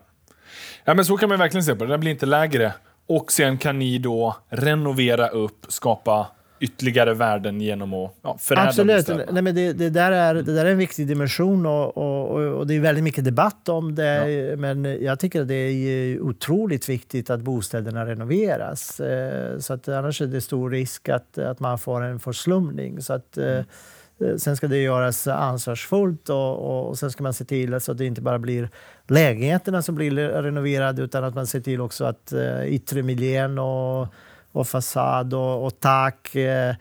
ja, 0.86 0.94
men 0.94 1.06
så 1.06 1.18
kan 1.18 1.30
man 1.30 1.40
verkligen 1.40 1.64
se 1.64 1.76
på 1.76 1.86
det. 1.86 1.92
Den 1.92 2.00
blir 2.00 2.12
inte 2.12 2.26
lägre. 2.26 2.74
Och 3.08 3.32
sen 3.32 3.58
kan 3.58 3.80
ni 3.80 3.98
då 3.98 4.36
renovera 4.50 5.28
upp, 5.28 5.66
skapa 5.70 6.28
ytterligare 6.62 7.14
värden 7.14 7.62
genom 7.62 7.94
att 7.94 8.16
ja, 8.22 8.38
förädla 8.40 8.70
Absolut. 8.70 9.08
Nej, 9.32 9.42
men 9.44 9.56
det, 9.56 9.74
det, 9.74 9.90
där 9.90 10.12
är, 10.12 10.36
det 10.36 10.54
där 10.54 10.66
är 10.66 10.72
en 10.72 10.78
viktig 10.78 11.08
dimension 11.08 11.66
och, 11.66 11.98
och, 11.98 12.38
och 12.38 12.68
det 12.68 12.76
är 12.76 12.80
väldigt 12.80 13.04
mycket 13.04 13.26
debatt 13.26 13.70
om 13.70 13.96
det. 13.96 14.32
Ja. 14.32 14.56
Men 14.56 15.04
jag 15.04 15.20
tycker 15.20 15.42
att 15.42 15.48
det 15.48 15.56
är 15.56 16.22
otroligt 16.22 16.90
viktigt 16.90 17.30
att 17.30 17.42
bostäderna 17.42 18.06
renoveras. 18.06 19.00
Eh, 19.00 19.60
så 19.60 19.74
att 19.74 19.88
annars 19.88 20.22
är 20.22 20.26
det 20.26 20.42
stor 20.42 20.70
risk 20.70 21.10
att, 21.10 21.38
att 21.38 21.60
man 21.60 21.80
får 21.80 22.04
en 22.04 22.20
förslumning. 22.20 23.02
Så 23.02 23.14
att, 23.14 23.38
eh, 23.38 23.46
mm. 23.46 24.40
Sen 24.40 24.58
ska 24.58 24.68
det 24.68 24.78
göras 24.78 25.28
ansvarsfullt 25.28 26.30
och, 26.30 26.90
och 26.90 26.98
sen 26.98 27.12
ska 27.12 27.24
man 27.24 27.34
se 27.34 27.46
till 27.46 27.82
så 27.82 27.92
att 27.92 27.98
det 27.98 28.06
inte 28.06 28.22
bara 28.22 28.40
blir 28.40 28.70
lägenheterna 29.08 29.82
som 29.82 29.96
blir 29.96 30.12
renoverade 30.42 31.02
utan 31.02 31.24
att 31.24 31.36
man 31.36 31.48
ser 31.48 31.60
till 31.60 31.82
också 31.82 32.06
att 32.06 32.34
yttre 32.66 33.04
miljön 33.04 33.60
och 33.60 34.08
och 34.52 34.68
fasad 34.68 35.34
och, 35.34 35.66
och 35.66 35.80
tak. 35.80 36.36
Eh, 36.36 36.76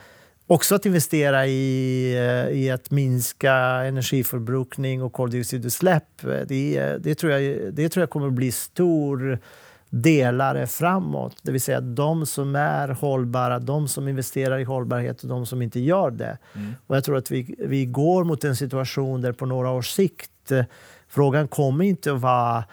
också 0.46 0.74
att 0.74 0.86
investera 0.86 1.46
i, 1.46 2.14
eh, 2.16 2.58
i 2.58 2.70
att 2.70 2.90
minska 2.90 3.54
energiförbrukning 3.60 5.02
och 5.02 5.12
koldioxidutsläpp. 5.12 6.22
Det, 6.46 6.98
det, 7.00 7.14
tror 7.14 7.32
jag, 7.32 7.74
det 7.74 7.88
tror 7.88 8.02
jag 8.02 8.10
kommer 8.10 8.30
bli 8.30 8.52
stor 8.52 9.38
delare 9.90 10.66
framåt. 10.66 11.36
Det 11.42 11.52
vill 11.52 11.60
säga 11.60 11.80
de 11.80 12.26
som 12.26 12.56
är 12.56 12.88
hållbara, 12.88 13.58
de 13.58 13.88
som 13.88 14.08
investerar 14.08 14.58
i 14.58 14.64
hållbarhet 14.64 15.22
och 15.22 15.28
de 15.28 15.46
som 15.46 15.62
inte 15.62 15.80
gör 15.80 16.10
det. 16.10 16.38
Mm. 16.54 16.74
Och 16.86 16.96
jag 16.96 17.04
tror 17.04 17.16
att 17.16 17.30
vi, 17.30 17.54
vi 17.58 17.86
går 17.86 18.24
mot 18.24 18.44
en 18.44 18.56
situation 18.56 19.20
där 19.20 19.32
på 19.32 19.46
några 19.46 19.70
års 19.70 19.90
sikt 19.90 20.50
eh, 20.50 20.64
frågan 21.08 21.48
kommer 21.48 21.84
inte 21.84 22.12
att 22.12 22.20
vara 22.20 22.64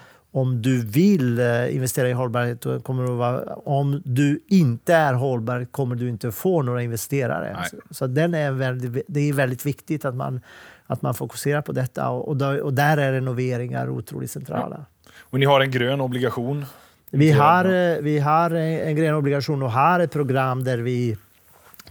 om 0.41 0.61
du 0.61 0.85
vill 0.85 1.39
eh, 1.39 1.75
investera 1.75 2.09
i 2.09 2.13
hållbarhet, 2.13 2.65
kommer 2.83 3.03
det 3.03 3.11
vara, 3.11 3.55
om 3.55 4.01
du 4.05 4.39
inte 4.47 4.93
är 4.93 5.13
hållbar 5.13 5.65
kommer 5.71 5.95
du 5.95 6.09
inte 6.09 6.31
få 6.31 6.61
några 6.61 6.83
investerare. 6.83 7.57
Så, 7.71 7.77
så, 7.89 8.07
den 8.07 8.33
är 8.33 8.51
väldigt, 8.51 9.05
det 9.07 9.19
är 9.29 9.33
väldigt 9.33 9.65
viktigt 9.65 10.05
att 10.05 10.15
man, 10.15 10.41
att 10.87 11.01
man 11.01 11.13
fokuserar 11.13 11.61
på 11.61 11.71
detta 11.71 12.09
och, 12.09 12.27
och, 12.27 12.37
där, 12.37 12.61
och 12.61 12.73
där 12.73 12.97
är 12.97 13.11
renoveringar 13.11 13.89
otroligt 13.89 14.31
centrala. 14.31 14.75
Ja. 14.79 15.11
Och 15.19 15.39
ni 15.39 15.45
har 15.45 15.61
en 15.61 15.71
grön 15.71 16.01
obligation? 16.01 16.65
Vi 17.09 17.31
har, 17.31 17.65
eh, 17.65 17.97
vi 18.01 18.19
har 18.19 18.51
en 18.51 18.95
grön 18.95 19.15
obligation 19.15 19.63
och 19.63 19.71
har 19.71 19.99
ett 19.99 20.11
program 20.11 20.63
där 20.63 20.77
vi 20.77 21.17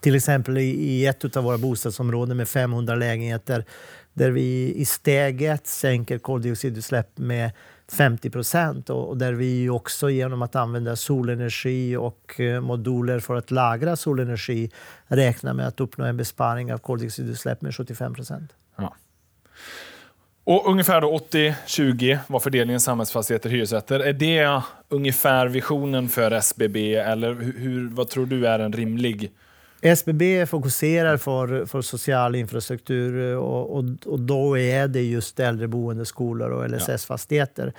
till 0.01 0.15
exempel 0.15 0.59
i 0.59 1.07
ett 1.07 1.37
av 1.37 1.45
våra 1.45 1.59
bostadsområden 1.59 2.37
med 2.37 2.49
500 2.49 2.95
lägenheter 2.95 3.65
där 4.13 4.31
vi 4.31 4.75
i 4.77 4.85
steget 4.85 5.67
sänker 5.67 6.19
koldioxidutsläpp 6.19 7.19
med 7.19 7.51
50 7.93 8.31
procent 8.31 8.91
och 8.91 9.17
där 9.17 9.33
vi 9.33 9.69
också 9.69 10.11
genom 10.11 10.43
att 10.43 10.57
använda 10.57 10.97
solenergi 10.97 11.97
och 11.97 12.41
eh, 12.41 12.61
moduler 12.61 13.21
för 13.21 13.35
att 13.35 13.51
lagra 13.51 13.97
solenergi 13.97 14.71
räknar 15.07 15.55
med 15.55 15.67
att 15.67 15.81
uppnå 15.81 16.05
en 16.05 16.17
besparing 16.17 16.73
av 16.73 16.79
koldioxidutsläpp 16.79 17.63
med 17.63 17.75
75 17.75 18.15
procent. 18.15 18.53
Ja. 18.77 18.95
Och 20.45 20.71
ungefär 20.71 21.03
80-20 21.03 22.19
var 22.27 22.41
fördelningen 22.41 22.81
samhällsfastigheter 22.81 23.51
hyresrätter. 23.51 24.01
Är 24.01 24.13
det 24.13 24.63
ungefär 24.89 25.47
visionen 25.47 26.09
för 26.09 26.31
SBB 26.31 26.95
eller 26.95 27.35
hur, 27.35 27.89
vad 27.89 28.09
tror 28.09 28.27
du 28.27 28.47
är 28.47 28.59
en 28.59 28.73
rimlig 28.73 29.33
SBB 29.81 30.47
fokuserar 30.47 31.17
för, 31.17 31.67
för 31.67 31.83
social 31.83 32.35
infrastruktur 32.35 33.37
och, 33.37 33.77
och, 33.77 33.85
och 34.07 34.21
då 34.21 34.59
är 34.59 34.89
det 34.89 35.03
just 35.03 35.41
äldreboende, 35.41 36.05
skolor 36.05 36.51
och 36.51 36.71
LSS-fastigheter. 36.71 37.73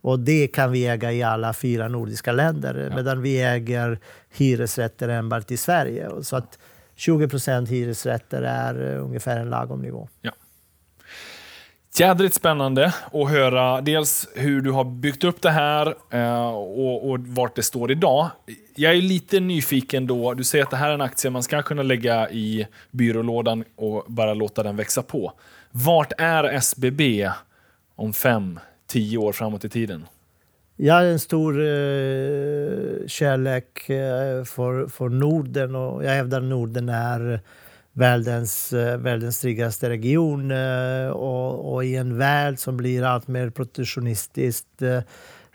Och 0.00 0.18
det 0.18 0.46
kan 0.46 0.72
vi 0.72 0.86
äga 0.86 1.12
i 1.12 1.22
alla 1.22 1.52
fyra 1.52 1.88
nordiska 1.88 2.32
länder, 2.32 2.88
ja. 2.90 2.96
medan 2.96 3.22
vi 3.22 3.42
äger 3.42 3.98
hyresrätter 4.36 5.08
enbart 5.08 5.50
i 5.50 5.56
Sverige. 5.56 6.10
Så 6.22 6.36
att 6.36 6.58
20 6.94 7.28
procent 7.28 7.68
hyresrätter 7.68 8.42
är 8.42 8.96
ungefär 8.98 9.40
en 9.40 9.50
lagom 9.50 9.82
nivå. 9.82 10.08
Ja. 10.20 10.32
Jädrigt 11.98 12.34
spännande 12.34 12.94
att 13.12 13.30
höra 13.30 13.80
dels 13.80 14.28
hur 14.34 14.60
du 14.60 14.70
har 14.70 14.84
byggt 14.84 15.24
upp 15.24 15.42
det 15.42 15.50
här 15.50 15.94
eh, 16.10 16.48
och, 16.48 17.10
och 17.10 17.20
vart 17.20 17.56
det 17.56 17.62
står 17.62 17.90
idag. 17.90 18.30
Jag 18.74 18.94
är 18.94 19.02
lite 19.02 19.40
nyfiken 19.40 20.06
då. 20.06 20.34
Du 20.34 20.44
säger 20.44 20.64
att 20.64 20.70
det 20.70 20.76
här 20.76 20.90
är 20.90 20.94
en 20.94 21.00
aktie 21.00 21.30
man 21.30 21.42
ska 21.42 21.62
kunna 21.62 21.82
lägga 21.82 22.30
i 22.30 22.66
byrålådan 22.90 23.64
och 23.76 24.04
bara 24.06 24.34
låta 24.34 24.62
den 24.62 24.76
växa 24.76 25.02
på. 25.02 25.32
Vart 25.70 26.12
är 26.18 26.44
SBB 26.44 27.30
om 27.96 28.12
fem, 28.12 28.60
tio 28.86 29.18
år 29.18 29.32
framåt 29.32 29.64
i 29.64 29.68
tiden? 29.68 30.06
Jag 30.76 30.98
är 31.02 31.06
en 31.06 31.18
stor 31.20 31.60
eh, 31.60 33.06
kärlek 33.06 33.88
eh, 33.90 34.44
för, 34.44 34.86
för 34.86 35.08
Norden 35.08 35.74
och 35.74 36.04
jag 36.04 36.10
hävdar 36.10 36.38
att 36.38 36.44
Norden 36.44 36.88
är 36.88 37.40
världens, 37.96 38.72
eh, 38.72 38.96
världens 38.98 39.40
tryggaste 39.40 39.90
region 39.90 40.50
eh, 40.50 41.08
och, 41.08 41.74
och, 41.74 41.84
i 41.84 41.96
en 41.96 42.18
värld 42.18 42.58
som 42.58 42.76
blir 42.76 43.02
allt 43.02 43.28
mer 43.28 43.50
protektionistisk. 43.50 44.66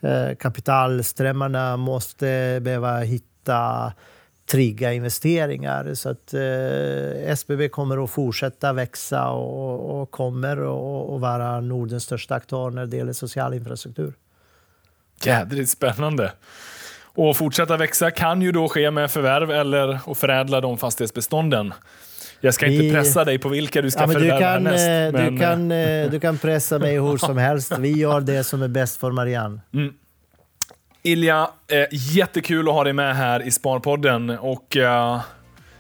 Eh, 0.02 0.36
kapitalströmmarna 0.36 1.78
måste 1.78 2.60
behöva 2.62 3.00
hitta 3.00 3.94
trygga 4.52 4.94
investeringar. 4.94 5.94
Så 5.94 6.10
att 6.10 6.34
eh, 6.34 7.32
SBB 7.32 7.70
kommer 7.70 8.04
att 8.04 8.10
fortsätta 8.10 8.74
växa 8.74 9.30
och, 9.30 10.02
och 10.02 10.12
kommer 10.12 10.58
att 10.58 11.22
vara 11.22 11.62
Nordens 11.62 12.04
största 12.04 12.36
aktör 12.36 12.70
när 12.70 12.86
det 12.86 12.98
gäller 12.98 13.14
social 13.14 13.54
infrastruktur. 13.54 14.14
Jädrigt 15.24 15.70
spännande. 15.70 16.32
Och 17.02 17.38
fortsätta 17.38 17.78
växa 17.78 18.12
kan 18.12 18.42
ju 18.42 18.52
då 18.52 18.70
ske 18.70 18.92
med 18.92 19.12
förvärv 19.12 19.52
eller 19.52 20.00
att 20.12 20.18
förädla 20.18 20.62
de 20.62 20.78
fastighetsbestånden. 20.78 21.74
Jag 22.42 22.54
ska 22.54 22.66
inte 22.66 22.96
pressa 22.96 23.26
dig 23.26 23.40
på 23.40 23.50
vilka 23.50 23.82
du 23.82 23.92
ska 23.92 24.02
ja, 24.02 24.08
förvärva 24.08 24.36
du 24.36 24.42
kan, 24.42 24.64
näst. 24.64 24.88
Eh, 24.88 25.22
men... 25.22 25.34
Du, 25.36 25.42
kan, 25.42 25.72
eh, 25.72 26.12
du 26.12 26.20
kan 26.20 26.38
pressa 26.38 26.80
mig 26.80 27.00
hur 27.00 27.18
som 27.18 27.38
helst. 27.38 27.78
Vi 27.80 27.92
gör 27.92 28.22
det 28.22 28.44
som 28.44 28.62
är 28.62 28.68
bäst 28.68 29.00
för 29.00 29.12
Marianne. 29.12 29.60
Mm. 29.74 29.94
Ilja, 31.04 31.50
eh, 31.68 31.88
jättekul 31.92 32.68
att 32.68 32.74
ha 32.74 32.84
dig 32.84 32.94
med 32.94 33.16
här 33.16 33.48
i 33.48 33.52
Sparpodden. 33.52 34.30
Och, 34.30 34.78
eh, 34.78 35.22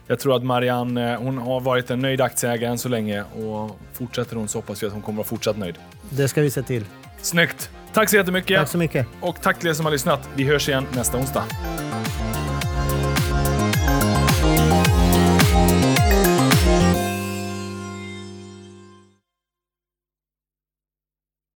jag 0.08 0.20
tror 0.20 0.36
att 0.36 0.44
Marianne 0.44 1.16
hon 1.16 1.38
har 1.38 1.60
varit 1.60 1.92
en 1.92 2.00
nöjd 2.00 2.22
aktieägare 2.22 2.72
än 2.72 2.78
så 2.78 2.90
länge. 2.90 3.24
Och 3.24 3.80
fortsätter 3.94 4.36
hon 4.36 4.48
så 4.48 4.58
hoppas 4.58 4.84
vi 4.84 4.88
att 4.88 4.94
hon 4.94 5.02
kommer 5.02 5.16
att 5.16 5.18
vara 5.18 5.38
fortsatt 5.38 5.58
nöjd. 5.58 5.76
Det 6.10 6.28
ska 6.28 6.42
vi 6.42 6.52
se 6.52 6.62
till. 6.62 6.86
Snyggt! 7.22 7.70
Tack 7.94 8.10
så 8.10 8.16
jättemycket. 8.16 8.60
Tack 8.60 8.70
så 8.70 8.78
mycket. 8.78 9.08
Och 9.22 9.42
tack 9.42 9.60
till 9.60 9.70
er 9.70 9.74
som 9.74 9.86
har 9.86 9.92
lyssnat. 9.92 10.30
Vi 10.36 10.44
hörs 10.44 10.70
igen 10.70 10.86
nästa 10.96 11.18
onsdag. 11.18 11.44